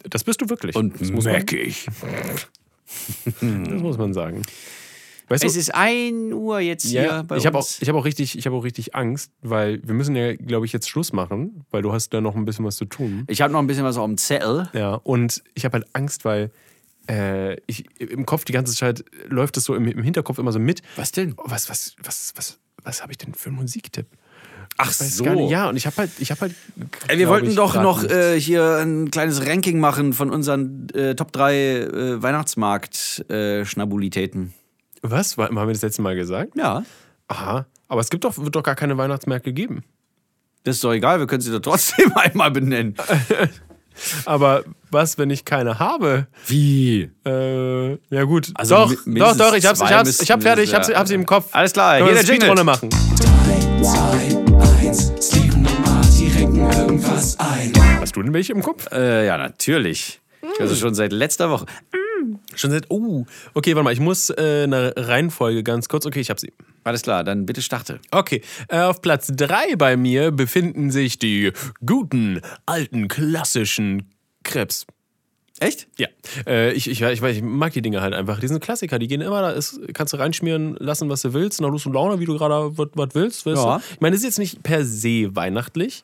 [0.08, 0.76] Das bist du wirklich.
[0.76, 1.86] Und das muss, man, meckig.
[3.24, 4.42] das muss man sagen.
[5.30, 7.80] Weißt Es du, ist 1 Uhr jetzt hier ja, bei ich habe auch, uns.
[7.80, 10.72] ich hab auch, richtig- ich hab auch richtig Angst, weil wir müssen ja, glaube ich,
[10.72, 13.22] jetzt Schluss machen, weil du hast da noch ein bisschen was zu tun.
[13.28, 14.68] Ich habe noch ein bisschen was auf dem Zettel.
[14.72, 16.50] Ja, und ich habe halt Angst, weil
[17.08, 20.58] äh, ich, im Kopf die ganze Zeit läuft es so im, im Hinterkopf immer so
[20.58, 20.82] mit.
[20.96, 21.34] Was denn?
[21.44, 24.06] Was, was, was, was, was habe ich denn für einen Musiktipp?
[24.78, 25.20] Ach nicht.
[25.50, 26.54] Ja, und ich habe halt, ich habe halt.
[27.08, 31.14] Ey, wir wollten ich, doch noch äh, hier ein kleines Ranking machen von unseren äh,
[31.14, 34.54] Top 3 äh, Weihnachtsmarkt-Schnabulitäten.
[35.02, 35.36] Was?
[35.36, 36.56] Haben wir das letzte Mal gesagt?
[36.56, 36.82] ja.
[37.28, 37.66] Aha.
[37.86, 39.82] Aber es gibt doch, wird doch gar keine Weihnachtsmärkte geben.
[40.64, 42.94] Das ist doch egal, wir können sie doch trotzdem einmal benennen.
[44.24, 46.26] Aber was, wenn ich keine habe?
[46.46, 47.10] Wie?
[47.26, 48.50] Äh, ja gut.
[48.54, 50.96] Also doch, doch, doch, ich hab's, ich hab's, ich hab fertig, ich hab's, ja.
[50.98, 51.48] hab's im Kopf.
[51.52, 52.64] Alles klar, Können hier wir der eine Jingle.
[52.64, 52.90] Speedrunde machen.
[54.80, 57.72] 2, 1, Steven und Marty renken irgendwas ein.
[58.00, 58.90] Hast du denn welche im Kopf?
[58.92, 60.20] Äh, ja, natürlich.
[60.58, 61.66] Also schon seit letzter Woche.
[62.56, 62.90] Schon seit.
[62.90, 66.06] Oh, okay, warte mal, ich muss äh, eine Reihenfolge ganz kurz.
[66.06, 66.52] Okay, ich hab sie.
[66.84, 68.00] Alles klar, dann bitte starte.
[68.10, 71.52] Okay, äh, auf Platz 3 bei mir befinden sich die
[71.84, 74.10] guten, alten, klassischen
[74.42, 74.86] Krebs.
[75.60, 75.88] Echt?
[75.98, 76.08] Ja,
[76.46, 78.40] äh, ich, ich, ich, mag die Dinge halt einfach.
[78.40, 81.60] Die sind Klassiker, die gehen immer, da ist, kannst du reinschmieren lassen, was du willst,
[81.60, 83.44] nach Lust und Laune, wie du gerade was willst.
[83.44, 83.82] Ja.
[83.92, 86.02] Ich meine, es ist jetzt nicht per se weihnachtlich,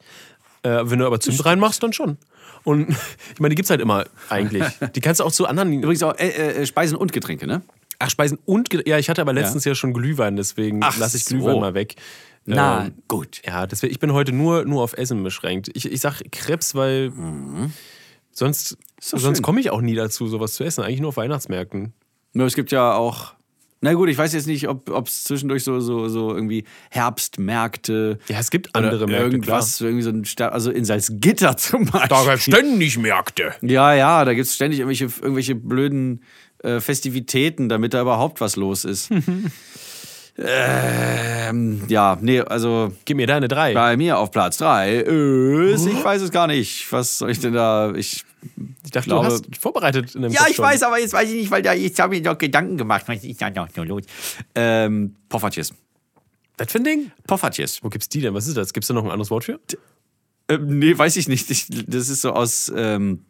[0.62, 2.18] äh, wenn du aber Zimt reinmachst, dann schon.
[2.64, 2.88] Und
[3.34, 4.64] ich meine, die gibt's halt immer eigentlich.
[4.94, 5.72] Die kannst du auch zu anderen.
[5.72, 6.28] Übrigens auch äh,
[6.62, 7.62] äh, Speisen und Getränke, ne?
[7.98, 8.70] Ach, Speisen und.
[8.70, 11.34] Ge- Ja, ich hatte aber letztens ja, schon Glühwein, deswegen lasse ich so.
[11.36, 11.94] Glühwein mal weg.
[12.44, 13.40] Na, Ähm, gut.
[13.46, 15.70] Ja, deswegen, ich bin heute nur, nur auf Essen beschränkt.
[15.74, 17.10] Ich, ich sag Krebs, weil
[18.32, 18.76] sonst, Mhm.
[19.00, 19.42] sonst schön.
[19.42, 20.82] komme ich auch nie dazu, sowas zu essen.
[20.84, 21.92] Eigentlich nur auf Weihnachtsmärkten.
[22.32, 23.34] Nur es gibt ja auch.
[23.82, 28.18] Na gut, ich weiß jetzt nicht, ob es zwischendurch so, so, so irgendwie Herbstmärkte.
[28.28, 32.08] Ja, es gibt andere Märkte, irgendwas, irgendwie so ein also in Salzgitter zum Beispiel.
[32.08, 33.54] Da gibt's ständig Märkte.
[33.60, 36.22] Ja, ja, da gibt es ständig irgendwelche, irgendwelche blöden
[36.62, 39.10] äh, Festivitäten, damit da überhaupt was los ist.
[40.38, 43.72] ähm, ja, nee, also Gib mir deine drei.
[43.74, 46.90] bei mir auf Platz 3 ist, ich weiß es gar nicht.
[46.92, 47.92] Was soll ich denn da?
[47.94, 48.24] Ich,
[48.84, 51.36] Ich dachte, glaube- du hast vorbereitet in dem ja, ich weiß, aber jetzt weiß ich
[51.36, 53.04] nicht, weil da, jetzt habe ich noch Gedanken gemacht.
[53.06, 54.02] Was ist da noch los?
[54.54, 55.72] Ähm, Poffertjes.
[56.58, 57.10] Was für ein Ding?
[57.26, 57.82] Poffertjes.
[57.82, 58.34] Wo gibt's die denn?
[58.34, 58.72] Was ist das?
[58.72, 59.58] Gibt's da noch ein anderes Wort für?
[60.48, 61.50] Ähm, nee, weiß ich nicht.
[61.50, 62.70] Ich, das ist so aus.
[62.74, 63.24] Ähm,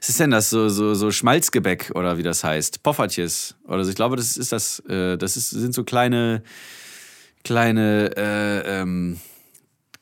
[0.00, 0.50] was ist denn das?
[0.50, 2.82] So, so, so Schmalzgebäck oder wie das heißt?
[2.82, 3.54] Poffertjes.
[3.66, 3.90] Oder so.
[3.90, 4.80] Ich glaube, das ist das.
[4.88, 6.42] Äh, das ist, sind so kleine,
[7.44, 9.18] kleine äh, ähm,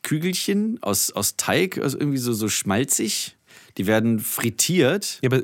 [0.02, 3.36] Kügelchen aus, aus Teig, also irgendwie so, so schmalzig.
[3.78, 5.18] Die werden frittiert.
[5.22, 5.42] Ja, aber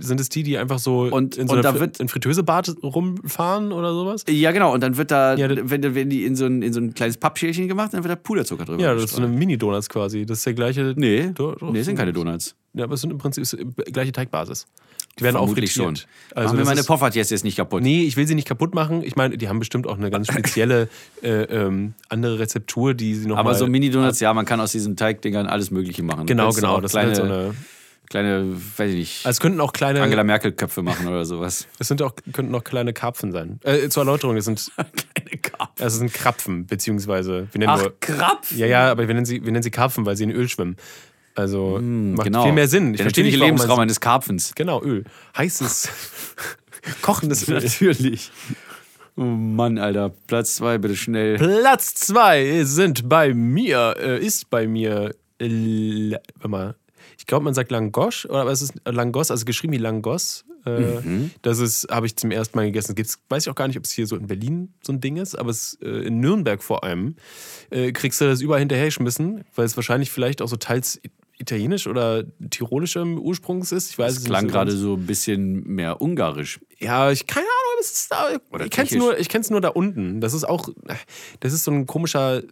[0.00, 3.70] sind es die, die einfach so Und- in so und da wird- in Fritösebad rumfahren
[3.70, 4.24] oder sowas?
[4.28, 4.74] Ja, genau.
[4.74, 7.18] Und dann wird da, Ja, wenn, wenn die in so, ein, in so ein kleines
[7.18, 8.82] Pappschälchen gemacht, dann wird da Puderzucker drüber.
[8.82, 10.26] Ja, das ist so eine Mini-Donuts quasi.
[10.26, 10.92] Das ist der gleiche.
[10.96, 12.56] Nee, Do- nee, das sind keine Donuts.
[12.78, 13.44] Ja, aber es sind im Prinzip
[13.92, 14.66] gleiche Teigbasis.
[15.18, 15.98] Die werden auch Vermutlich frittiert.
[15.98, 16.08] schon.
[16.36, 17.82] Also Machen wir meine ist- Poffertjes jetzt nicht kaputt.
[17.82, 19.02] Nee, ich will sie nicht kaputt machen.
[19.02, 20.88] Ich meine, die haben bestimmt auch eine ganz spezielle
[21.22, 24.96] äh, ähm, andere Rezeptur, die sie noch Aber so Mini-Donuts, ja, man kann aus diesen
[24.96, 26.26] Teigdingern alles Mögliche machen.
[26.26, 26.76] Genau, genau.
[26.76, 27.54] auch Das kleine, sind halt so eine.
[28.08, 30.02] kleine, weiß ich nicht, Also es könnten auch kleine.
[30.02, 31.66] Angela Merkel-Köpfe machen oder sowas.
[31.80, 33.58] Es sind auch, könnten auch kleine Karpfen sein.
[33.64, 35.74] Äh, zur Erläuterung, das sind, Kleine Karpfen.
[35.78, 37.94] das sind Krapfen, beziehungsweise wir nennen Ach, nur.
[37.98, 38.56] Krapfen.
[38.56, 40.76] Ja, ja, aber wir nennen sie, wir nennen sie Karpfen, weil sie in Öl schwimmen.
[41.38, 42.42] Also macht genau.
[42.42, 42.90] viel mehr Sinn.
[42.90, 44.52] Ich Der verstehe nicht, Lebensraum eines Karpfens.
[44.56, 45.04] Genau, Öl.
[45.36, 45.88] Heißes,
[47.02, 47.60] kochendes Öl.
[47.62, 48.32] Natürlich.
[49.16, 50.10] Oh Mann, Alter.
[50.26, 51.36] Platz zwei, bitte schnell.
[51.36, 56.76] Platz zwei sind bei mir, äh, ist bei mir, äh, warte mal,
[57.16, 60.44] ich glaube, man sagt Langosch, oder aber es ist Langos, also geschrieben wie Langos.
[60.64, 62.94] Äh, Das ist, habe ich zum ersten Mal gegessen.
[62.94, 65.16] Gibt's, weiß ich auch gar nicht, ob es hier so in Berlin so ein Ding
[65.16, 67.16] ist, aber es äh, in Nürnberg vor allem
[67.70, 71.00] äh, kriegst du das überall hinterhergeschmissen, weil es wahrscheinlich vielleicht auch so teils
[71.38, 73.90] italienisch oder tirolischem Ursprungs ist.
[73.90, 76.60] Ich weiß Das es klang gerade so ein bisschen mehr ungarisch.
[76.78, 79.68] Ja, ich keine Ahnung, es ist da, Oder ich kenn's nur, ich kenn's nur da
[79.68, 80.20] unten.
[80.20, 80.68] Das ist auch,
[81.40, 82.42] das ist so ein komischer,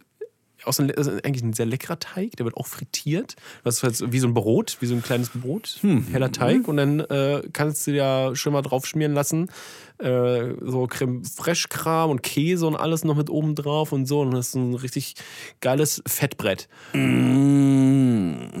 [0.63, 2.35] auch so ein, das ist eigentlich ein sehr leckerer Teig.
[2.37, 3.35] Der wird auch frittiert.
[3.63, 6.07] Das ist halt wie so ein Brot, wie so ein kleines Brot, Hm.
[6.11, 6.67] heller Teig.
[6.67, 9.49] Und dann äh, kannst du ja schon mal drauf schmieren lassen.
[9.99, 14.21] Äh, so Creme Fraiche Kram und Käse und alles noch mit oben drauf und so.
[14.21, 15.15] Und das ist ein richtig
[15.61, 16.67] geiles Fettbrett.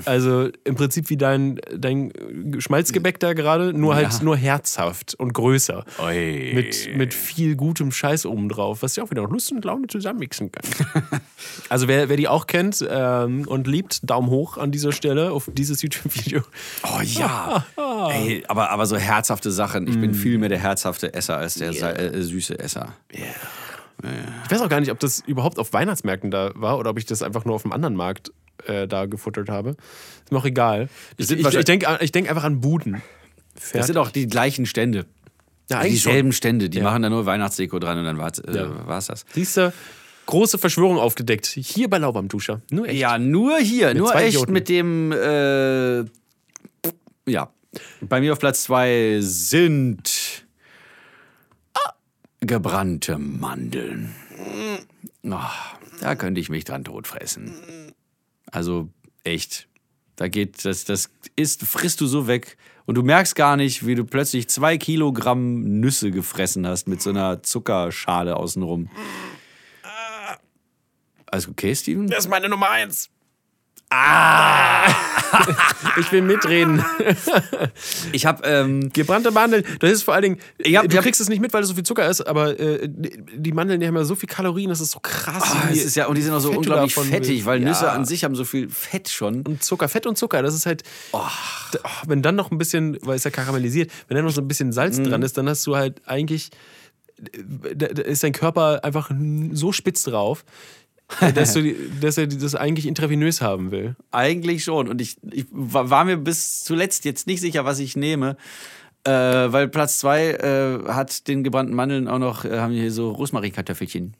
[0.05, 2.11] Also im Prinzip wie dein, dein
[2.59, 4.23] Schmalzgebäck da gerade, nur halt Ja.
[4.23, 5.85] nur herzhaft und größer.
[5.99, 6.51] Oi.
[6.53, 10.51] Mit, mit viel gutem Scheiß oben drauf, was ja auch wieder Lust und Laune zusammenmixen
[10.51, 10.69] kann.
[11.69, 15.49] also wer, wer die auch kennt ähm, und liebt, Daumen hoch an dieser Stelle auf
[15.53, 16.41] dieses YouTube-Video.
[16.83, 17.65] Oh ja.
[18.11, 19.87] Ey, aber, aber so herzhafte Sachen.
[19.87, 22.93] Ich bin viel mehr der herzhafte Esser als der sa- äh, süße Esser.
[23.09, 27.05] Ich weiß auch gar nicht, ob das überhaupt auf Weihnachtsmärkten da war oder ob ich
[27.05, 28.31] das einfach nur auf einem anderen Markt
[28.65, 29.71] äh, da gefuttert habe.
[30.23, 30.89] Ist mir auch egal.
[31.17, 33.01] Ich, ich, ich denke ich denk einfach an Buden.
[33.73, 35.05] Das sind auch die gleichen Stände.
[35.69, 36.03] ja, eigentlich.
[36.03, 36.69] Dieselben Stände.
[36.69, 36.83] Die Ja.
[36.83, 38.99] machen da nur Weihnachtsdeko dran und dann war es äh, Ja.
[38.99, 39.25] das.
[39.33, 39.73] Siehst du,
[40.27, 41.45] große Verschwörung aufgedeckt.
[41.47, 42.61] Hier bei Laubarmduscher.
[42.71, 42.99] Nur echt.
[42.99, 44.53] Ja, nur hier, nur zwei echt Idioten.
[44.53, 45.11] mit dem.
[45.11, 46.03] Äh,
[47.29, 47.51] ja.
[48.01, 50.45] Bei mir auf Platz zwei sind
[51.73, 51.91] ah,
[52.39, 54.13] gebrannte Mandeln.
[55.29, 55.49] Ah,
[56.01, 57.53] da könnte ich mich dran totfressen.
[58.51, 58.89] Also
[59.23, 59.67] echt.
[60.15, 63.95] Da geht das, das ist, frisst du so weg und du merkst gar nicht, wie
[63.95, 68.89] du plötzlich zwei Kilogramm Nüsse gefressen hast mit so einer Zuckerschale außenrum.
[71.27, 72.07] Alles okay, Steven?
[72.07, 73.09] Das ist meine Nummer eins.
[73.89, 74.93] Ah!
[75.99, 76.83] ich will mitreden.
[78.11, 81.21] Ich habe ähm, Gebrannte Mandeln, das ist vor allen Dingen, Ich hab- du hab- kriegst
[81.21, 83.95] es nicht mit, weil es so viel Zucker ist, aber äh, die Mandeln, die haben
[83.95, 85.53] ja so viel Kalorien, das ist so krass.
[85.71, 87.91] Es ist ja, und die sind auch so fett unglaublich fettig, weil Nüsse Ja.
[87.93, 89.41] an sich haben so viel Fett schon.
[89.43, 91.21] Und Zucker, Fett und Zucker, das ist halt, Oh.
[91.83, 94.47] oh, wenn dann noch ein bisschen, weil es ja karamellisiert, wenn dann noch so ein
[94.47, 95.05] bisschen Salz Mhm.
[95.05, 96.51] dran ist, dann hast du halt eigentlich,
[97.75, 99.09] da ist dein Körper einfach
[99.51, 100.43] so spitz drauf,
[101.33, 103.95] dass, du, dass er das eigentlich intravenös haben will.
[104.11, 104.87] Eigentlich schon.
[104.87, 108.37] Und ich, ich wa- war mir bis zuletzt jetzt nicht sicher, was ich nehme.
[109.03, 113.11] Äh, weil Platz zwei äh, hat den gebrannten Mandeln auch noch, äh, haben hier so
[113.11, 114.15] Rosmarinkartoffelchen.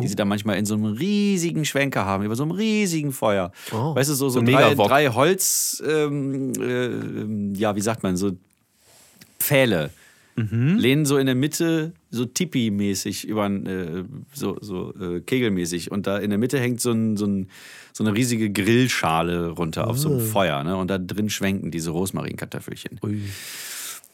[0.00, 3.52] Die sie da manchmal in so einem riesigen Schwenker haben, über so einem riesigen Feuer.
[3.72, 3.94] Oh.
[3.94, 8.16] weißt du, so, so, So drei, drei Holz, ähm, äh, ähm, ja, wie sagt man,
[8.16, 8.32] so
[9.38, 9.90] Pfähle.
[10.36, 10.76] Mhm.
[10.78, 15.90] Lehnen so in der Mitte, so Tipi-mäßig, über äh, so, so äh, Kegelmäßig.
[15.92, 17.48] Und da in der Mitte hängt so, ein, so, ein,
[17.92, 20.12] so eine riesige Grillschale runter auf so Ah.
[20.12, 20.64] einem Feuer.
[20.64, 20.76] Ne?
[20.76, 22.98] Und da drin schwenken diese Rosmarinkartoffelchen.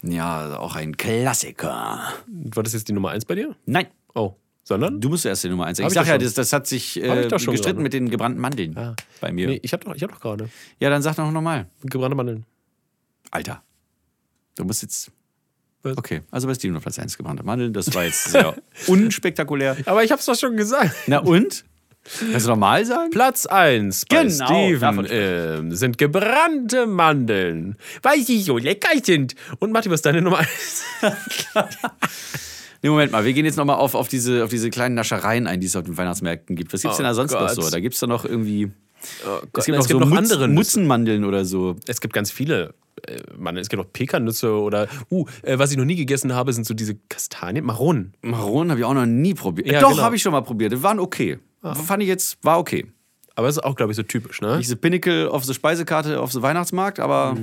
[0.03, 2.01] Ja, auch ein Klassiker.
[2.27, 3.57] War das jetzt die Nummer eins bei dir?
[3.65, 5.01] Nein, Oh, sondern?
[5.01, 5.79] du musst erst die Nummer eins.
[5.79, 7.81] Hab Ich ich sag ja, das, das hat sich äh, gestritten gerade.
[7.81, 8.95] mit den gebrannten Mandeln Ah.
[9.21, 9.49] bei mir.
[9.49, 11.67] Nee, ich hab doch, ich hab doch gerade Ja, dann sag doch nochmal.
[11.83, 12.45] gebrannte Mandeln.
[13.31, 13.63] Alter,
[14.57, 15.11] du musst jetzt...
[15.87, 15.99] Was?
[15.99, 17.73] Okay, also bei Steven auf Platz 1 gebrannte Mandeln.
[17.73, 18.55] Das war jetzt sehr
[18.87, 19.77] unspektakulär.
[19.87, 20.95] Aber ich hab's doch schon gesagt.
[21.07, 21.65] Na und?
[22.31, 23.11] Kannst du normal sagen?
[23.11, 29.35] Platz 1 bei Genau, Steven ähm, sind gebrannte Mandeln, weil sie so lecker sind.
[29.59, 30.85] Und Matti, was ist deine Nummer 1?
[32.83, 35.61] Nee, Moment mal, wir gehen jetzt nochmal auf, auf, diese, auf diese kleinen Naschereien ein,
[35.61, 36.73] die es auf den Weihnachtsmärkten gibt.
[36.73, 37.55] Was gibt's Oh denn da sonst noch Gott.
[37.55, 37.71] so?
[37.71, 38.71] Da gibt's da noch irgendwie.
[39.53, 40.55] Es gibt, auch so noch Mutz- andere Nüsse.
[40.55, 41.77] Mutzenmandeln oder so.
[41.87, 42.75] Es gibt ganz viele.
[43.07, 43.61] Äh, Mandeln.
[43.61, 46.73] Es gibt auch Pekannüsse oder, uh, äh, was ich noch nie gegessen habe, sind so
[46.73, 48.15] diese Kastanien, Maronen.
[48.23, 49.69] Maronen habe ich auch noch nie probiert.
[49.69, 50.03] Ja, Doch, genau.
[50.03, 50.73] habe ich schon mal probiert.
[50.73, 51.39] Die waren okay.
[51.63, 52.87] Fand ich jetzt, war okay.
[53.35, 54.57] Aber das ist auch, glaube ich, so typisch, ne?
[54.59, 57.37] Diese Pinnacle auf der Speisekarte auf dem Weihnachtsmarkt, aber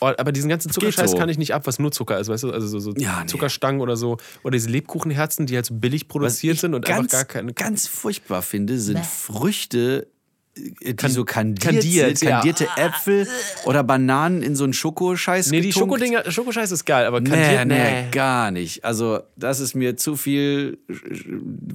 [0.00, 1.16] Oh, aber diesen ganzen Zuckerscheiß so.
[1.16, 2.50] kann ich nicht ab, was nur Zucker ist, weißt du?
[2.52, 3.26] Also so, so Ja, nee.
[3.26, 4.16] Zuckerstangen oder so.
[4.42, 7.52] Oder diese Lebkuchenherzen, die halt so billig produziert sind und ganz, einfach gar keine.
[7.52, 10.08] ganz furchtbar finde, sind Früchte,
[10.56, 12.36] äh, die so kandiert, kandiert, sind, ja.
[12.36, 13.26] kandierte Äpfel
[13.64, 15.72] oder Bananen in so einen Schokoscheiß Nee, die.
[15.72, 18.84] Schokodinger, Schokoscheiß ist geil, aber Nee, kandiert, nee, gar nicht.
[18.84, 20.78] Also, das ist mir zu viel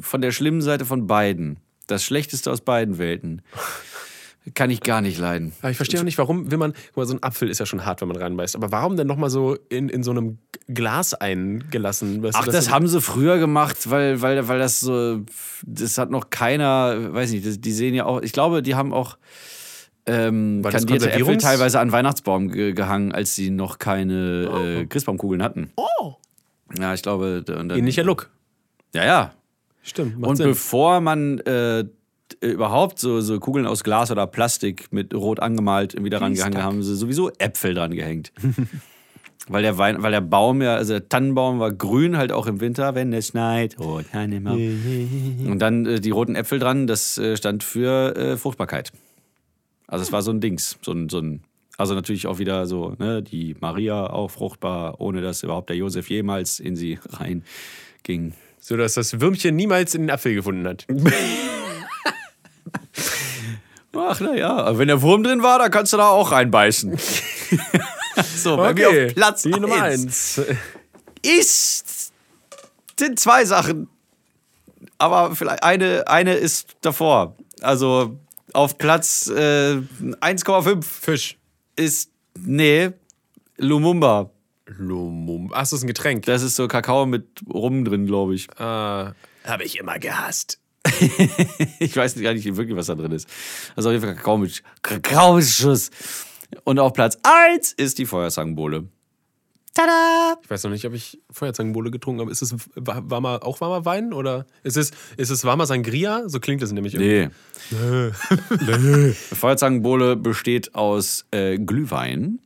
[0.02, 1.58] von der schlimmen Seite von beiden.
[1.88, 3.42] Das Schlechteste aus beiden Welten.
[4.54, 5.52] Kann ich gar nicht leiden.
[5.62, 7.66] Aber ich verstehe auch nicht, warum will man, guck mal, so ein Apfel ist ja
[7.66, 10.38] schon hart, wenn man reinbeißt, aber warum denn nochmal so in, in so einem
[10.68, 12.24] Glas eingelassen?
[12.24, 15.22] Weißt Ach, das du- haben sie früher gemacht, weil, weil, weil das so,
[15.66, 18.94] das hat noch keiner, weiß nicht, das- die sehen ja auch, ich glaube, die haben
[18.94, 19.18] auch
[20.06, 24.86] ähm, War das kandierte Äpfel teilweise an Weihnachtsbaum ge gehangen, als sie noch keine äh,
[24.86, 25.72] Christbaumkugeln hatten.
[25.76, 26.14] Oh,
[26.80, 27.44] Ja, ich glaube.
[27.46, 28.30] dann, ähnlicher Look.
[28.94, 29.34] Ja, ja.
[29.84, 30.48] Stimmt, Und Sinn.
[30.48, 31.84] bevor man äh,
[32.42, 36.96] überhaupt so, so Kugeln aus Glas oder Plastik mit rot angemalt wieder rangehangen haben, sie
[36.96, 38.32] sowieso Äpfel dran gehängt.
[39.48, 42.60] weil, der Wein, weil der Baum ja, also der Tannenbaum war grün halt auch im
[42.60, 43.78] Winter, wenn es schneit.
[43.80, 45.48] Oh, Tannenbaum.
[45.48, 48.92] Und dann äh, die roten Äpfel dran, das äh, stand für äh, Fruchtbarkeit.
[49.88, 51.44] Also es war so ein Dings, so ein, so ein
[51.78, 56.10] also natürlich auch wieder so, ne, die Maria auch fruchtbar, ohne dass überhaupt der Josef
[56.10, 58.34] jemals in sie reinging.
[58.60, 60.88] So, dass das Würmchen niemals in den Apfel gefunden hat.
[63.96, 66.98] Ach, naja, wenn der Wurm drin war, dann kannst du da auch reinbeißen.
[68.36, 70.40] so, bei mir auf Platz die Nummer eins.
[70.40, 70.48] 1.
[71.40, 72.14] Ist,
[73.00, 73.90] sind zwei Sachen.
[75.00, 77.36] Aber vielleicht eine, eine ist davor.
[77.62, 78.20] Also
[78.54, 81.38] auf Platz äh, 1,5 Fisch.
[81.76, 82.92] ist, nee,
[83.58, 84.30] Lumumba.
[84.78, 85.52] Lumum.
[85.54, 86.26] Ach, das ist ein Getränk.
[86.26, 88.48] Das ist so Kakao mit Rum drin, glaube ich.
[88.60, 89.14] Ah,
[89.46, 90.60] Habe ich immer gehasst.
[91.80, 93.28] Ich weiß gar nicht wirklich, was da drin ist.
[93.76, 95.90] Also auf jeden Fall Kakao mit, Kakao mit Schuss.
[96.64, 98.86] Und auf Platz 1 ist die Feuerzangenbowle.
[99.74, 100.38] Tada!
[100.42, 102.32] Ich weiß noch nicht, ob ich Feuerzangenbowle getrunken habe.
[102.32, 106.24] Ist es wa- warmer, auch warmer Wein oder ist es, ist es warmer Sangria?
[106.28, 107.30] So klingt es nämlich irgendwie.
[107.72, 109.12] Nee.
[109.36, 112.40] Feuerzangenbowle besteht aus äh, Glühwein.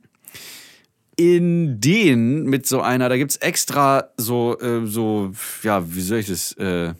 [1.15, 5.31] In den mit so einer, da gibt es extra so, äh, so,
[5.61, 6.53] ja, wie soll ich das?
[6.53, 6.93] Äh,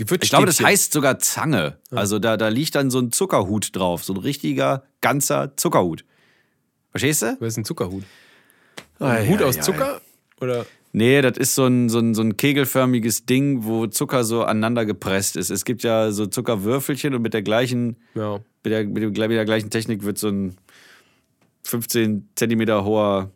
[0.00, 1.78] ich glaube, das heißt sogar Zange.
[1.90, 6.04] Also da, da liegt dann so ein Zuckerhut drauf, so ein richtiger, ganzer Zuckerhut.
[6.90, 7.36] Verstehst du?
[7.40, 8.04] Was ist ein Zuckerhut?
[9.00, 9.58] Ei, Ein Hut aus.
[9.60, 10.00] Zucker?
[10.40, 10.66] Oder?
[10.92, 14.86] Nee, das ist so ein, so, ein, so ein kegelförmiges Ding, wo Zucker so aneinander
[14.86, 15.50] gepresst ist.
[15.50, 18.40] Es gibt ja so Zuckerwürfelchen und mit der gleichen, Ja.
[18.64, 20.56] mit der, mit, dem- mit der gleichen Technik wird so ein
[21.64, 23.30] 15 Zentimeter hoher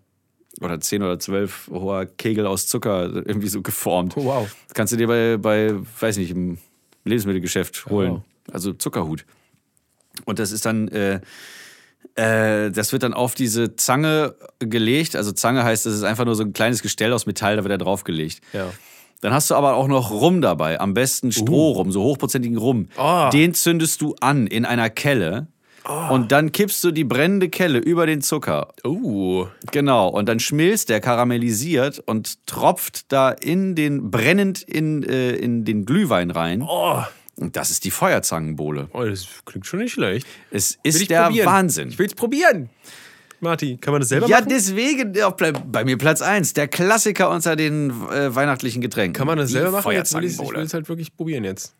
[0.60, 4.16] oder 10 oder 12 hoher Kegel aus Zucker irgendwie so geformt.
[4.16, 4.56] Oh, wow.
[4.68, 6.58] Das kannst du dir bei, bei, weiß nicht, im
[7.04, 8.12] Lebensmittelgeschäft holen.
[8.12, 8.22] wow.
[8.52, 9.24] Also Zuckerhut.
[10.24, 11.20] Und das ist dann, äh,
[12.16, 15.16] äh, das wird dann auf diese Zange gelegt.
[15.16, 17.72] Also Zange heißt, das ist einfach nur so ein kleines Gestell aus Metall, da wird
[17.72, 18.40] er draufgelegt.
[18.52, 18.70] Ja.
[19.20, 22.88] Dann hast du aber auch noch Rum dabei, am besten Strohrum, so hochprozentigen Rum.
[22.98, 23.30] Oh.
[23.32, 25.46] Den zündest du an in einer Kelle.
[25.84, 28.68] Und dann kippst du die brennende Kelle über den Zucker.
[28.84, 29.46] Oh.
[29.72, 35.64] Genau, und dann schmilzt der, karamellisiert und tropft da in den, brennend in, äh, in
[35.64, 36.62] den Glühwein rein.
[36.62, 37.02] Oh.
[37.36, 38.88] Und das ist die Feuerzangenbowle.
[38.92, 40.26] oh, das klingt schon nicht schlecht.
[40.50, 41.46] Es ist der probieren.
[41.46, 41.88] Wahnsinn.
[41.88, 42.68] Ich will es probieren.
[43.40, 44.50] Marti, kann man das selber Ja, machen?
[44.50, 46.52] deswegen ja, bleib bei mir Platz 1.
[46.54, 49.14] Der Klassiker unter den äh, weihnachtlichen Getränken.
[49.14, 49.90] Kann man das Die selber machen?
[49.90, 51.74] Jetzt will ich will es halt wirklich probieren jetzt.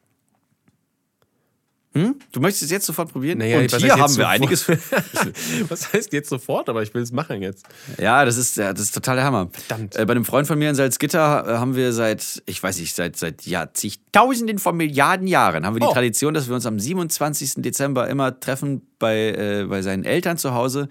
[1.95, 3.39] Du möchtest es jetzt sofort probieren?
[3.39, 4.67] Naja, Und hier haben wir einiges.
[5.69, 6.69] Was heißt jetzt sofort?
[6.71, 7.67] Aber ich will es machen jetzt.
[7.99, 9.51] Ja, das ist, das ist total der Hammer.
[9.53, 9.97] Verdammt.
[9.97, 12.95] Äh, bei einem Freund von mir in Salzgitter äh, haben wir seit, ich weiß nicht,
[12.95, 15.93] seit, seit Jahrzehntausenden von Milliarden Jahren haben wir die Oh.
[15.93, 17.55] Tradition, dass wir uns am 27.
[17.57, 20.89] Dezember immer treffen bei, äh, bei seinen Eltern zu Hause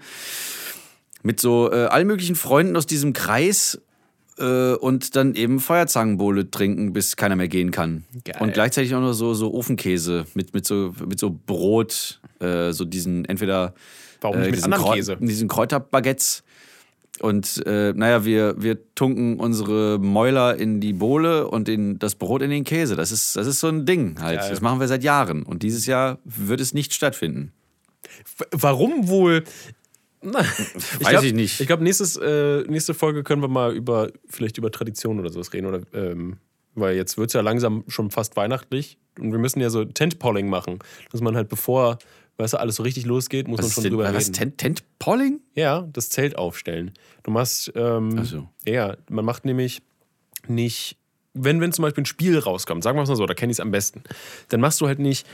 [1.24, 3.80] mit so äh, allen möglichen Freunden aus diesem Kreis
[4.38, 8.04] äh, und dann eben Feuerzangenbowle trinken, bis keiner mehr gehen kann.
[8.24, 8.36] Geil.
[8.40, 12.84] Und gleichzeitig auch noch so, so Ofenkäse mit, mit, so, mit so Brot, äh, so
[12.84, 13.74] diesen entweder
[14.20, 15.16] Warum nicht mit diesen anderem Kräu- Käse?
[15.20, 16.44] diesen Kräuterbaguettes.
[17.20, 22.42] Und äh, naja, wir, wir tunken unsere Mäuler in die Bohle und den, das Brot
[22.42, 22.96] in den Käse.
[22.96, 24.40] Das ist, das ist so ein Ding halt.
[24.40, 24.50] Geil.
[24.50, 25.42] Das machen wir seit Jahren.
[25.42, 27.52] Und dieses Jahr wird es nicht stattfinden.
[28.50, 29.44] Warum wohl?
[30.24, 31.60] Na, Weiß glaub, ich nicht.
[31.60, 35.66] Ich glaube, äh, nächste Folge können wir mal über vielleicht über Traditionen oder sowas reden.
[35.66, 36.36] Oder, ähm,
[36.74, 38.98] weil jetzt wird es ja langsam schon fast weihnachtlich.
[39.18, 40.78] Und wir müssen ja so Tent-Polling machen.
[41.10, 41.98] Dass man halt bevor,
[42.36, 44.26] weißt du, alles so richtig losgeht, muss Was man schon denn, drüber was?
[44.26, 44.32] reden.
[44.32, 45.40] Tent, Tentpolling?
[45.54, 46.92] Ja, das Zelt aufstellen.
[47.24, 48.48] Du machst, ähm, Ach so.
[48.64, 49.82] ja, man macht nämlich
[50.46, 50.98] nicht,
[51.34, 53.56] wenn, wenn zum Beispiel ein Spiel rauskommt, sagen wir es mal so, da kenne ich
[53.56, 54.02] es am besten,
[54.48, 55.26] dann machst du halt nicht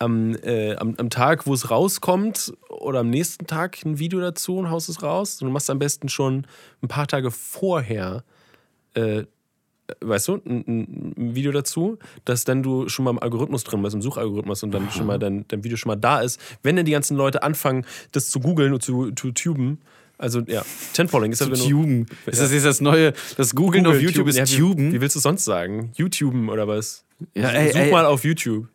[0.00, 4.56] am, äh, am, am Tag, wo es rauskommt oder am nächsten Tag ein Video dazu
[4.56, 6.46] und haust es raus, sondern du machst am besten schon
[6.82, 8.24] ein paar Tage vorher
[8.94, 9.24] äh,
[10.00, 13.94] weißt du, ein, ein Video dazu, dass dann du schon mal im Algorithmus drin bist,
[13.94, 16.40] im Suchalgorithmus und dann schon mal dein, dein Video schon mal da ist.
[16.62, 19.80] Wenn dann die ganzen Leute anfangen, das zu googeln und zu, zu tuben,
[20.16, 22.06] also ja, Tentpolling ist ja, wenn du- Tuben.
[22.26, 24.92] Ist das jetzt das neue, das Googlen auf Google, YouTube ist Ja, wie- Tuben?
[24.92, 25.90] Wie willst du sonst sagen?
[25.96, 27.04] YouTuben oder was?
[27.34, 27.90] Ja, ey, Such ey.
[27.90, 28.68] mal auf YouTube.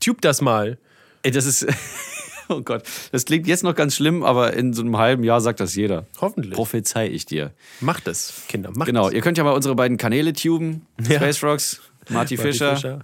[0.00, 0.78] Tube das mal.
[1.22, 1.66] Ey, das ist.
[2.50, 2.82] Oh Gott,
[3.12, 6.06] das klingt jetzt noch ganz schlimm, aber in so einem halben Jahr sagt das jeder.
[6.18, 6.54] Hoffentlich.
[6.54, 7.52] Prophezei ich dir.
[7.82, 9.12] Macht es, Kinder, macht Genau, es.
[9.12, 10.86] ihr könnt ja mal unsere beiden Kanäle tuben.
[11.06, 11.16] Ja.
[11.16, 13.00] Space Rocks, Marty, Marty Fischer.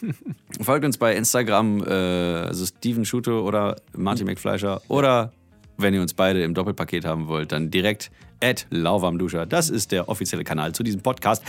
[0.60, 4.82] Folgt uns bei Instagram, äh, also Steven Schuto oder Marty McFleischer.
[4.88, 5.32] Oder
[5.76, 8.10] wenn ihr uns beide im Doppelpaket haben wollt, dann direkt
[8.42, 9.46] at Lauwarmduscher.
[9.46, 11.44] Das ist der offizielle Kanal zu diesem Podcast.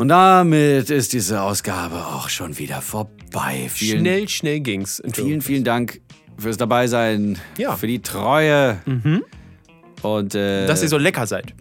[0.00, 3.66] Und damit ist diese Ausgabe auch schon wieder vorbei.
[3.68, 5.02] Vielen, Schnell, schnell ging's.
[5.12, 6.00] vielen, vielen Dank
[6.38, 7.76] fürs Dabeisein, Ja.
[7.76, 8.78] für die Treue.
[10.00, 11.52] Und äh, Dass ihr so lecker seid.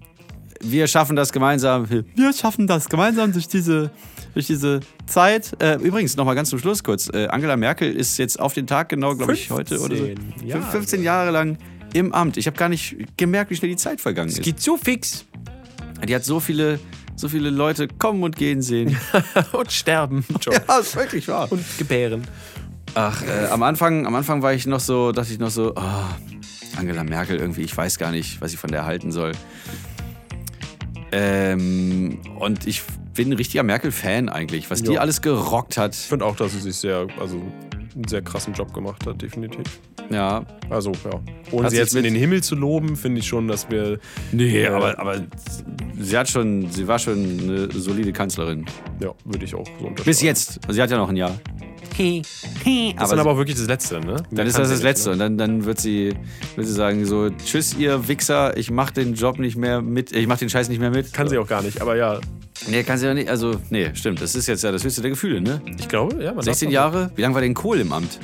[0.61, 1.89] wir schaffen das gemeinsam.
[1.89, 3.91] Wir schaffen das gemeinsam durch diese,
[4.33, 5.61] durch diese Zeit.
[5.61, 7.09] Äh, übrigens, nochmal ganz zum Schluss kurz.
[7.13, 10.05] Äh, Angela Merkel ist jetzt auf den Tag genau, glaube ich, heute oder so.
[10.05, 10.63] 15 Jahre.
[10.71, 11.57] 15 Jahre lang
[11.91, 12.37] im Amt.
[12.37, 14.41] Ich habe gar nicht gemerkt, wie schnell die Zeit vergangen ist.
[14.41, 15.25] Geht so fix.
[16.07, 16.79] Die hat so viele,
[17.19, 18.97] so viele Leute kommen und gehen sehen.
[19.51, 20.23] und sterben.
[20.49, 21.51] ja, ist wirklich wahr.
[21.51, 22.25] Und gebären.
[22.95, 26.77] Ach, äh, am Anfang, am Anfang war ich noch so, dachte ich noch so, oh,
[26.77, 29.33] Angela Merkel irgendwie, ich weiß gar nicht, was ich von der halten soll.
[31.11, 35.01] Ähm, und ich bin ein richtiger Merkel-Fan eigentlich, was die Ja.
[35.01, 35.95] alles gerockt hat.
[35.95, 37.41] Ich finde auch, dass sie sich sehr, also
[37.95, 39.79] einen sehr krassen Job gemacht hat, definitiv.
[40.09, 40.45] Ja.
[40.69, 41.19] Also, ja.
[41.51, 43.99] Ohne Hat sie jetzt in den Himmel zu loben, finde ich schon, dass wir.
[44.31, 45.21] Nee, äh, aber, aber
[45.99, 48.65] sie hat schon, sie war schon eine solide Kanzlerin.
[48.99, 50.03] Ja, würde ich auch so unterschreiben.
[50.05, 50.59] Bis jetzt.
[50.67, 51.37] Sie hat ja noch ein Jahr.
[52.95, 54.23] Das ist dann aber auch wirklich das Letzte, ne?
[54.31, 55.11] Dann ist das das Letzte.
[55.11, 56.13] Und dann, dann wird, sie,
[56.55, 60.27] wird sie sagen: so, Tschüss, ihr Wichser, ich mach den Job nicht mehr mit, ich
[60.27, 61.11] mach den Scheiß nicht mehr mit.
[61.13, 62.19] Kann sie auch gar nicht, aber ja.
[62.67, 63.29] Nee, kann sie ja nicht.
[63.29, 64.21] Also, nee, stimmt.
[64.21, 65.61] Das ist jetzt ja das höchste der Gefühle, ne?
[65.77, 66.33] Ich glaube, ja.
[66.33, 67.11] Man 16 darf- Jahre?
[67.15, 68.19] Wie lange war denn Kohl im Amt?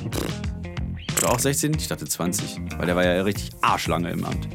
[1.21, 1.73] War auch 16?
[1.77, 2.59] Ich dachte 20.
[2.77, 4.47] Weil der war ja richtig arschlange im Amt.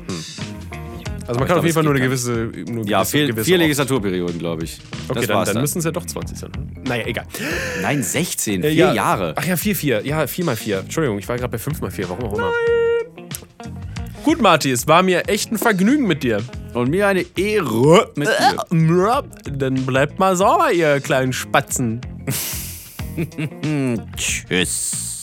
[1.30, 2.50] Also man kann auf jeden Fall nur eine gewisse.
[2.68, 3.58] Nur Ja, gewisse, vier, gewisse vier.
[3.58, 4.80] Legislaturperioden, glaube ich.
[5.08, 5.62] Okay, das dann, dann dann.
[5.62, 6.50] müssen es ja doch 20 sein.
[6.50, 6.82] ne?
[6.88, 7.24] Naja, egal.
[7.82, 8.64] Nein, 16.
[8.64, 8.92] Äh, Vier ja.
[8.94, 9.34] Jahre.
[9.36, 10.04] Ach ja, 4, 4.
[10.04, 10.80] Ja, 4 mal 4.
[10.80, 12.10] Entschuldigung, ich war gerade bei 5 mal 4.
[12.10, 12.50] Warum auch immer.
[14.24, 16.42] Gut, Marti, es war mir echt ein Vergnügen mit dir.
[16.74, 19.24] Und mir eine Ehre mit dir.
[19.52, 22.00] Dann bleibt mal sauber, ihr kleinen Spatzen.
[24.16, 25.19] Tschüss.